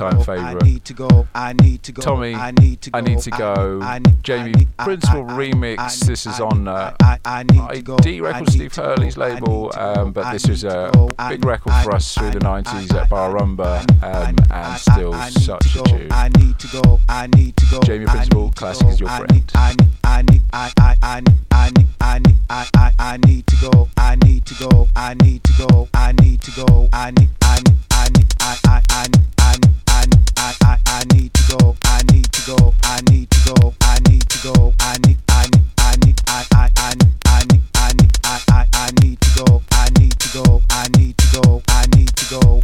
All-time 0.00 0.24
favourite. 0.24 0.57
Tommy, 1.92 2.34
I 2.92 3.00
need 3.00 3.18
to 3.20 3.30
go. 3.30 3.80
Jamie 4.22 4.52
Principle 4.78 5.24
remix. 5.24 6.00
This 6.06 6.26
is 6.26 6.40
on 6.40 6.68
uh, 6.68 6.94
ID 8.04 8.20
Records, 8.20 8.52
Steve 8.52 8.74
Hurley's 8.74 9.16
label, 9.16 9.70
um, 9.76 10.12
but 10.12 10.32
this 10.32 10.48
is 10.48 10.64
a 10.64 10.90
big 11.28 11.44
record 11.44 11.72
for 11.82 11.92
us 11.94 12.14
through 12.14 12.30
the 12.30 12.38
90s 12.40 12.94
at 12.94 13.08
Bar 13.08 13.34
Rumba, 13.34 13.80
um, 14.02 14.36
and 14.50 14.80
still 14.80 15.12
such 15.30 15.76
a 15.76 15.82
tune. 15.84 16.08
Jamie 17.84 18.06
Classic 18.52 18.98
Your 19.00 19.08
Friend. 19.08 19.52
I 19.54 20.22
need, 20.22 20.42
I, 20.52 20.72
I, 20.78 20.96
I, 21.02 21.22
I 21.52 21.70
need, 21.70 21.86
I 22.00 22.18
need, 22.18 22.36
I, 22.48 22.48
I, 22.48 22.48
I 22.48 22.48
need 22.48 22.48
to 22.48 22.48
go. 22.48 22.48
I 22.48 22.48
need 22.48 22.48
to 22.48 22.48
go. 22.48 22.48
I 22.48 22.48
need 22.48 22.48
to 22.48 22.48
go. 22.48 22.48
I 22.48 22.48
need 22.48 22.50
to 22.50 22.50
go. 22.50 22.50
I 22.50 22.50
need, 22.50 22.50
I 22.50 22.50
need, 22.50 22.50
I 22.50 22.50
I, 22.50 22.50
I, 22.50 22.50
I 22.50 22.50
I 22.50 22.50
I 22.50 22.50
I, 22.50 22.68
I, 22.74 22.92
I 22.98 23.16
need 23.26 23.46
to 23.46 23.56
go. 23.70 23.88
I 23.96 24.16
need 24.24 24.46
to 24.46 24.54
go. 24.68 24.88
I 24.96 25.14
need 25.14 25.44
to 25.44 25.52
go. 25.66 25.88
I 25.94 26.12
need 26.22 26.40
to 26.42 26.50
go. 26.52 26.88
I 26.92 27.10
need, 27.10 27.30
I 27.42 27.56
need, 27.56 27.78
I 27.90 28.08
need, 28.16 28.34
I, 28.40 28.58
I, 28.66 28.82
I 28.90 29.06
I 29.38 29.56
I 29.88 30.04
I, 30.36 30.37
I, 30.48 30.54
I 30.62 30.78
I 30.86 31.04
need 31.14 31.34
to 31.34 31.58
go, 31.58 31.76
I 31.84 32.00
need 32.10 32.32
to 32.32 32.46
go, 32.46 32.74
I 32.82 33.00
need 33.10 33.28
to 33.30 33.52
go, 33.54 33.74
I 33.82 33.98
need 34.08 34.26
to 34.30 34.38
go, 34.42 34.72
I 34.80 34.96
need, 35.06 35.18
I 35.28 35.46
need, 35.52 35.64
I 35.76 35.94
need, 36.06 36.20
I 36.26 36.46
I 36.54 36.70
I 36.76 36.94
need 36.94 37.14
I 37.26 37.44
need 37.52 37.62
I 37.74 37.92
need 38.00 38.12
I 38.24 38.40
I 38.48 38.66
I 38.72 38.90
need 39.02 39.20
to 39.20 39.44
go, 39.44 39.62
I 39.72 39.90
need 39.98 40.18
to 40.18 40.28
go, 40.42 40.62
I 40.70 40.88
need 40.96 41.18
to 41.18 41.42
go, 41.42 41.62
I 41.68 41.84
need 41.94 42.16
to 42.16 42.24
go. 42.40 42.62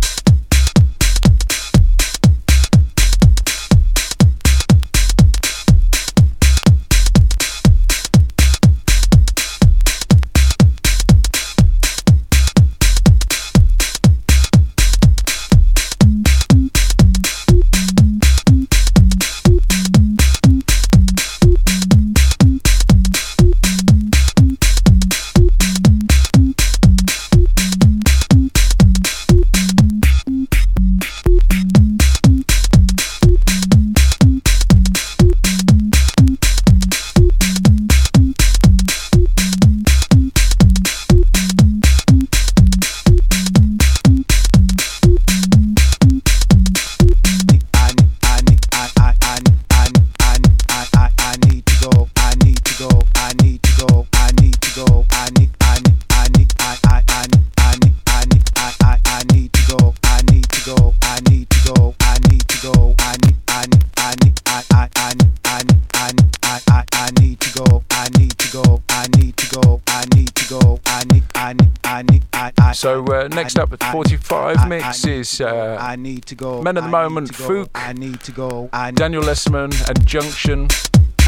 Is 75.34 75.40
uh, 75.40 75.76
I 75.80 75.96
need 75.96 76.26
to 76.26 76.34
go. 76.34 76.62
Men 76.62 76.76
of 76.76 76.84
the 76.84 76.90
Moment, 76.90 77.32
Fouk, 77.32 77.68
I 77.74 77.92
need 77.92 78.20
to 78.20 78.32
go. 78.32 78.68
Daniel 78.94 79.22
Leseman 79.22 79.72
and 79.88 80.06
Junction. 80.06 80.68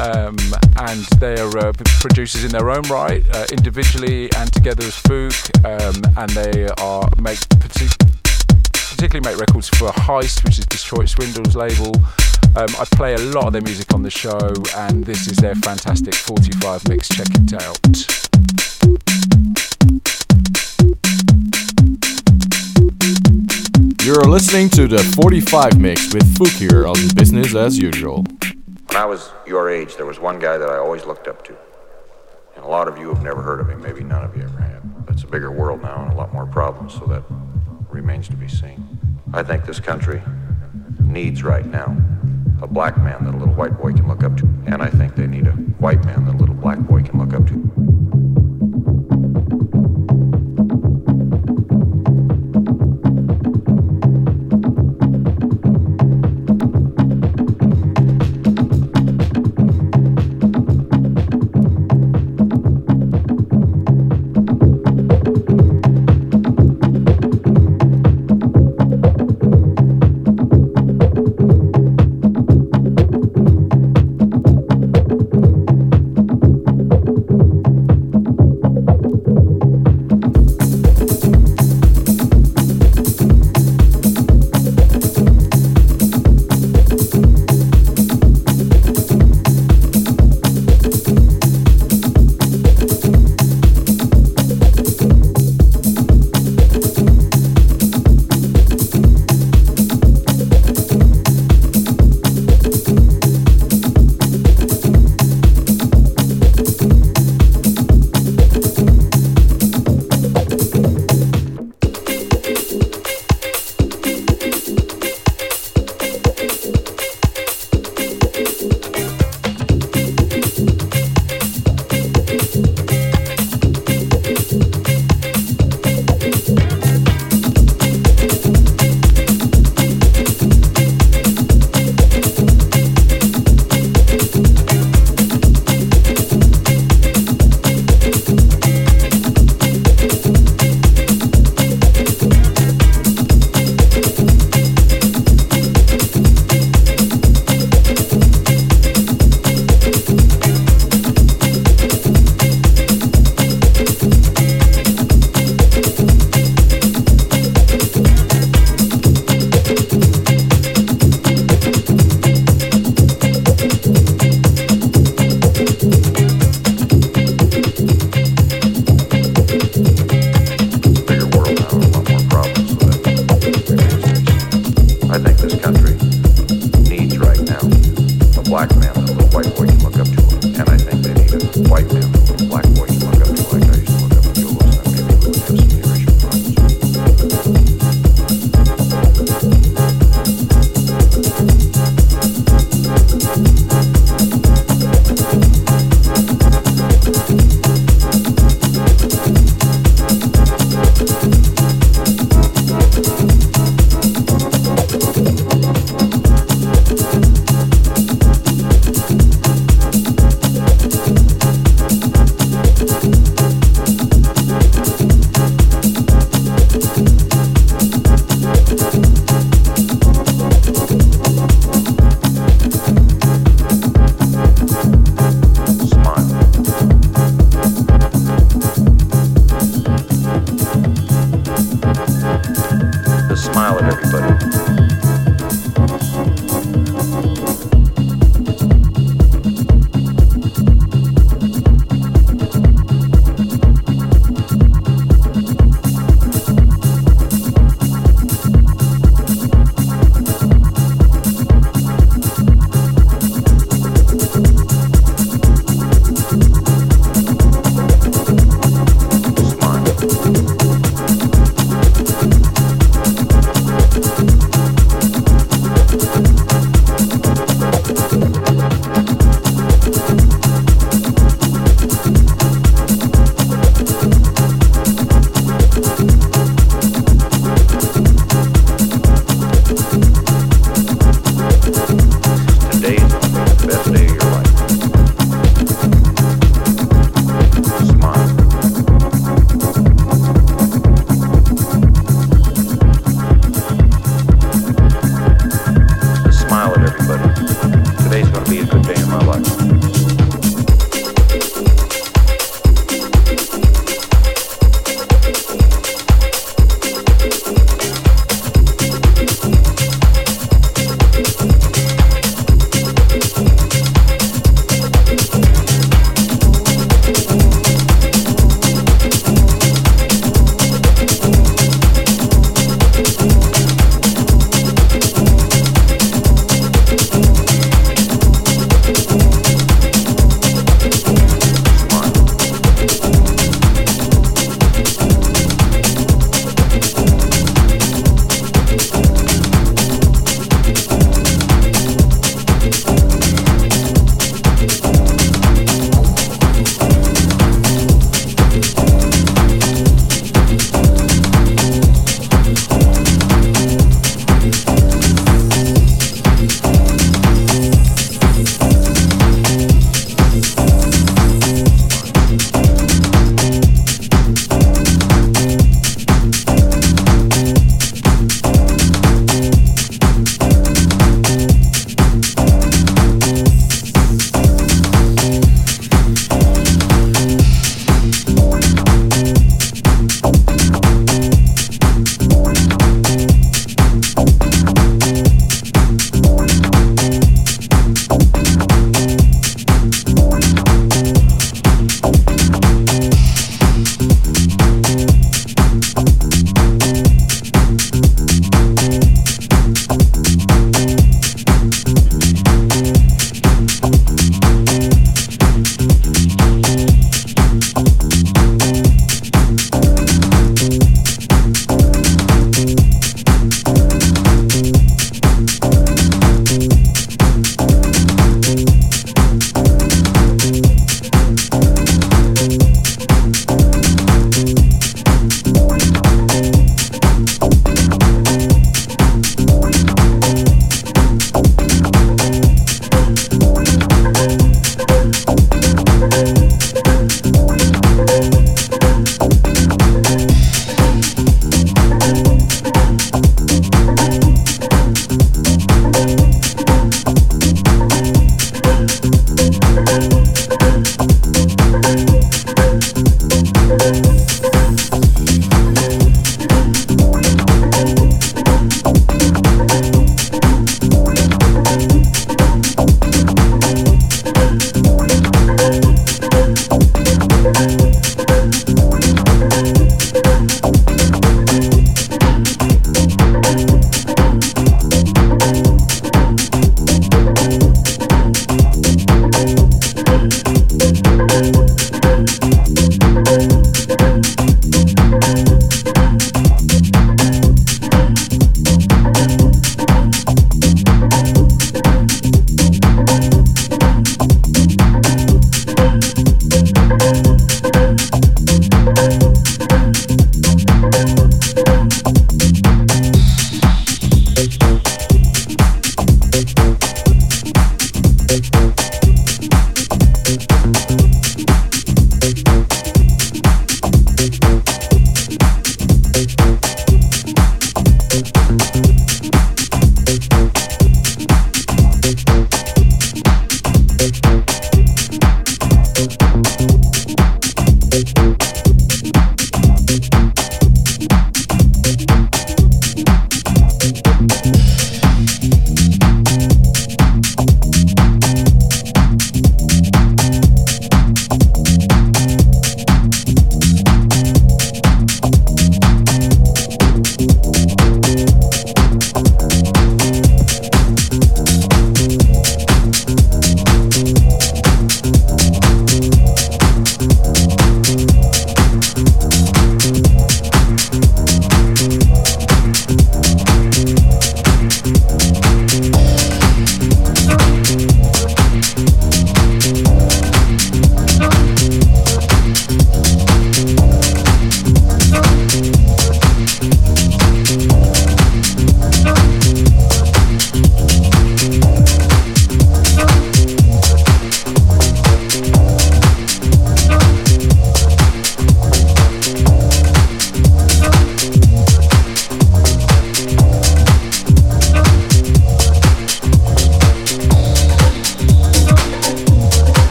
Um, 0.00 0.36
and 0.76 1.04
they 1.20 1.38
are 1.40 1.56
uh, 1.56 1.72
producers 2.00 2.42
in 2.42 2.50
their 2.50 2.68
own 2.70 2.82
right, 2.90 3.24
uh, 3.32 3.46
individually 3.52 4.28
and 4.36 4.52
together 4.52 4.82
as 4.82 4.96
Fouk, 4.96 5.32
um, 5.64 6.02
and 6.16 6.30
they 6.30 6.66
are 6.82 7.08
make 7.22 7.38
partic- 7.62 7.96
particularly 8.90 9.20
make 9.24 9.38
records 9.38 9.68
for 9.68 9.90
Heist, 9.90 10.42
which 10.42 10.58
is 10.58 10.66
Detroit 10.66 11.08
Swindle's 11.08 11.54
label. 11.54 11.94
Um, 12.56 12.74
I 12.76 12.84
play 12.90 13.14
a 13.14 13.18
lot 13.18 13.46
of 13.46 13.52
their 13.52 13.62
music 13.62 13.94
on 13.94 14.02
the 14.02 14.10
show, 14.10 14.52
and 14.76 15.04
this 15.04 15.28
is 15.28 15.36
their 15.36 15.54
fantastic 15.54 16.14
45 16.14 16.88
mix. 16.88 17.08
Check 17.08 17.28
it 17.30 17.54
out. 17.62 17.78
You're 24.04 24.20
listening 24.24 24.68
to 24.70 24.86
the 24.86 24.98
45 25.16 25.80
mix 25.80 26.12
with 26.12 26.58
here 26.58 26.86
on 26.86 26.94
Business 27.14 27.54
as 27.54 27.78
Usual. 27.78 28.22
When 28.88 28.96
I 28.98 29.06
was 29.06 29.32
your 29.46 29.70
age, 29.70 29.96
there 29.96 30.04
was 30.04 30.20
one 30.20 30.38
guy 30.38 30.58
that 30.58 30.68
I 30.68 30.76
always 30.76 31.06
looked 31.06 31.26
up 31.26 31.42
to. 31.46 31.56
And 32.54 32.62
a 32.66 32.68
lot 32.68 32.86
of 32.86 32.98
you 32.98 33.08
have 33.08 33.22
never 33.22 33.40
heard 33.40 33.60
of 33.60 33.70
him, 33.70 33.80
maybe 33.80 34.04
none 34.04 34.22
of 34.22 34.36
you 34.36 34.42
ever 34.42 34.58
have. 34.58 34.82
It's 35.08 35.22
a 35.22 35.26
bigger 35.26 35.50
world 35.50 35.80
now 35.80 36.02
and 36.02 36.12
a 36.12 36.16
lot 36.16 36.34
more 36.34 36.44
problems, 36.44 36.92
so 36.92 37.06
that 37.06 37.22
remains 37.88 38.28
to 38.28 38.36
be 38.36 38.46
seen. 38.46 38.86
I 39.32 39.42
think 39.42 39.64
this 39.64 39.80
country 39.80 40.20
needs 41.00 41.42
right 41.42 41.64
now 41.64 41.96
a 42.60 42.66
black 42.66 42.98
man 42.98 43.24
that 43.24 43.34
a 43.34 43.38
little 43.38 43.54
white 43.54 43.78
boy 43.78 43.94
can 43.94 44.06
look 44.06 44.22
up 44.22 44.36
to. 44.36 44.44
And 44.66 44.82
I 44.82 44.90
think 44.90 45.16
they 45.16 45.26
need 45.26 45.46
a 45.46 45.52
white 45.80 46.04
man 46.04 46.26
that 46.26 46.34
a 46.34 46.36
little 46.36 46.54
black 46.54 46.78
boy 46.80 47.04
can 47.04 47.18
look 47.18 47.32
up 47.32 47.46
to. 47.48 47.93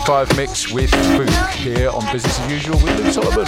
45 0.00 0.36
mix 0.36 0.72
with 0.72 0.90
Fouk 0.90 1.50
here 1.52 1.88
on 1.88 2.02
Business 2.12 2.38
as 2.38 2.52
Usual 2.52 2.76
with 2.80 2.98
Luke 2.98 3.12
Solomon. 3.14 3.46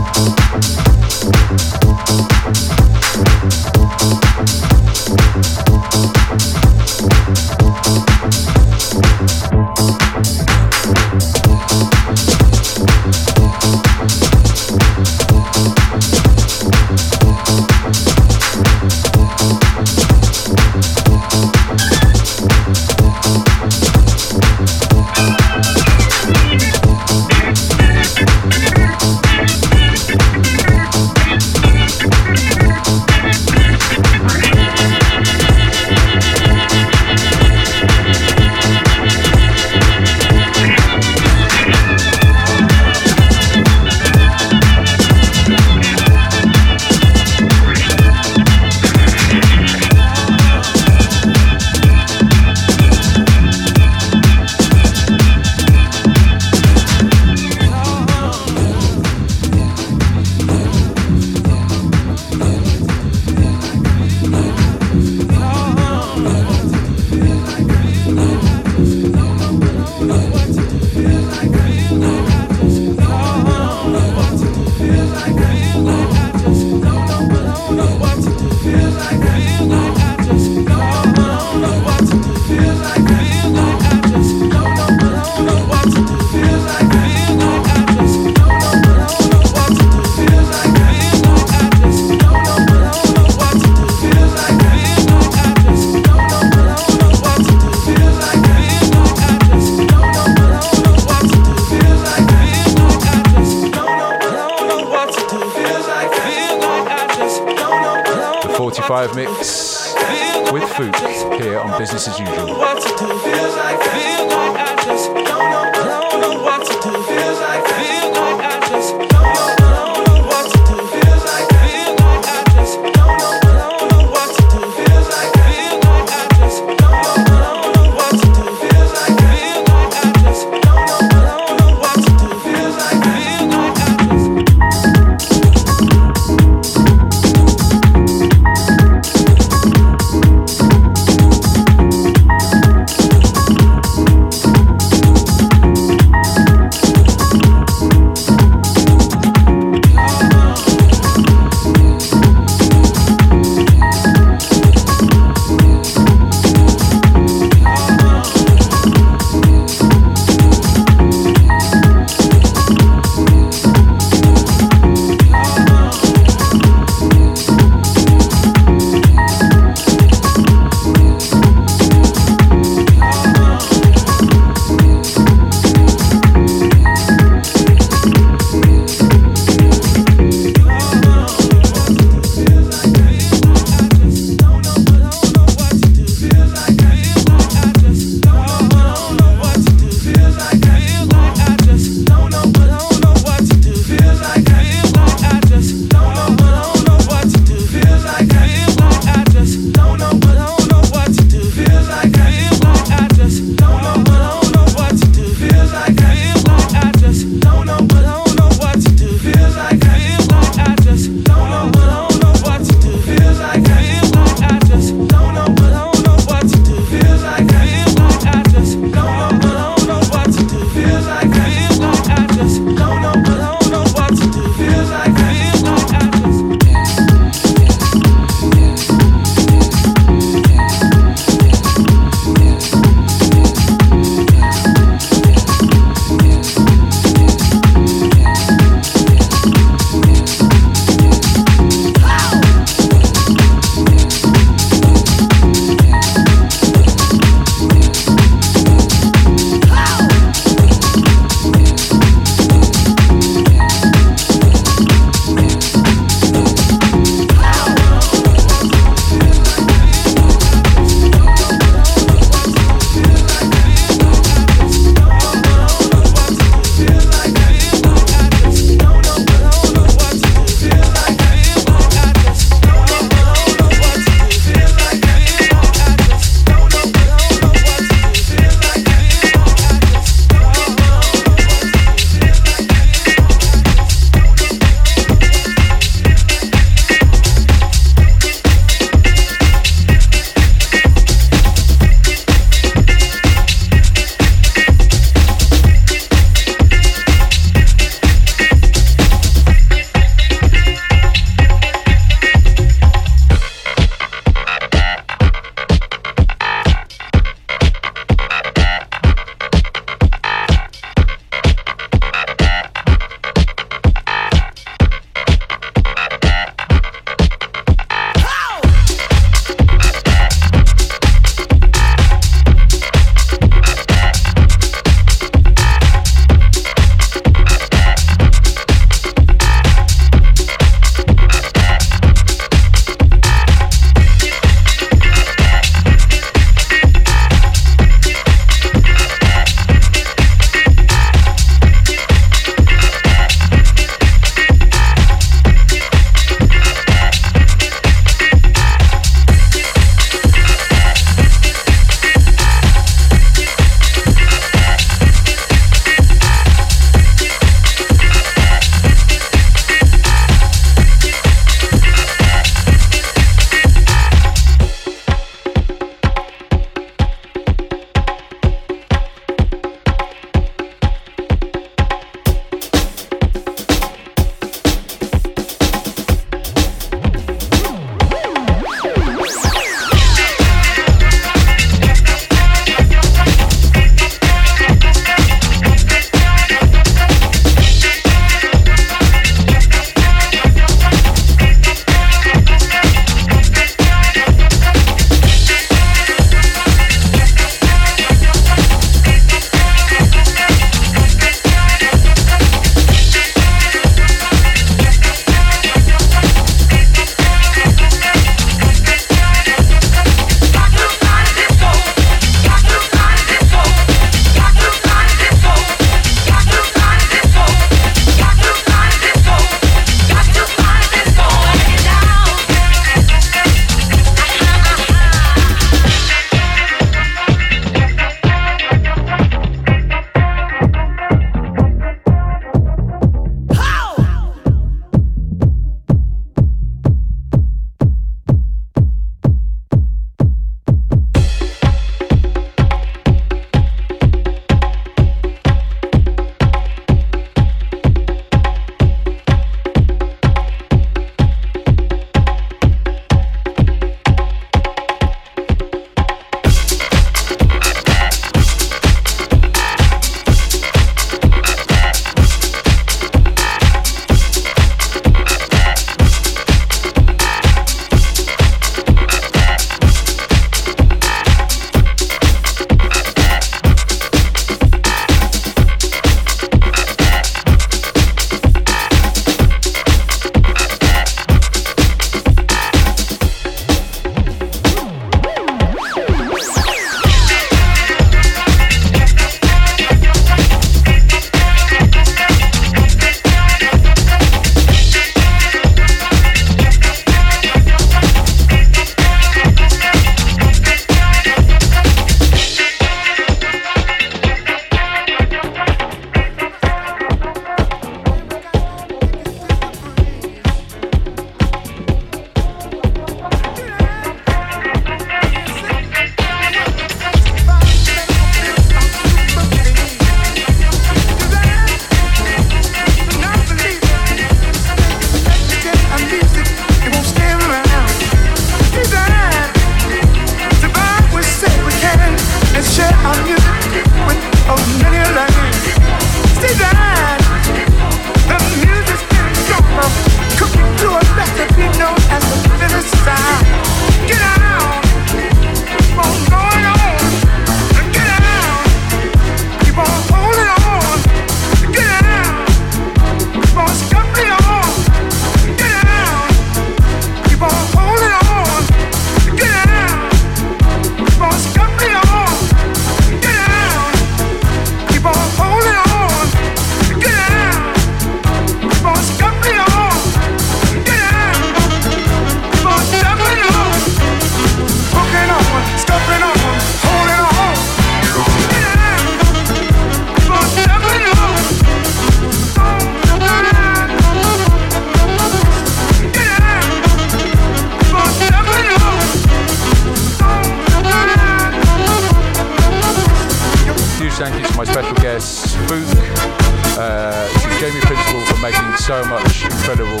Jamie 597.70 597.82
Principle 597.82 598.20
for 598.22 598.42
making 598.42 598.76
so 598.78 599.04
much 599.04 599.44
incredible 599.44 600.00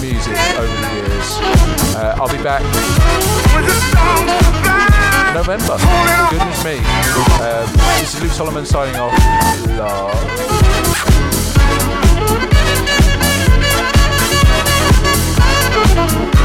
music 0.00 0.38
over 0.56 0.76
the 0.80 0.88
years. 0.94 1.38
Uh, 1.94 2.16
I'll 2.18 2.32
be 2.34 2.42
back 2.42 2.62
November. 5.34 5.76
Goodness 6.30 6.64
me. 6.64 6.78
Um, 7.44 7.68
this 8.00 8.14
is 8.14 8.22
Luke 8.22 8.32
Solomon 8.32 8.64
signing 8.64 8.96
off. 8.96 9.12
Love. 16.16 16.35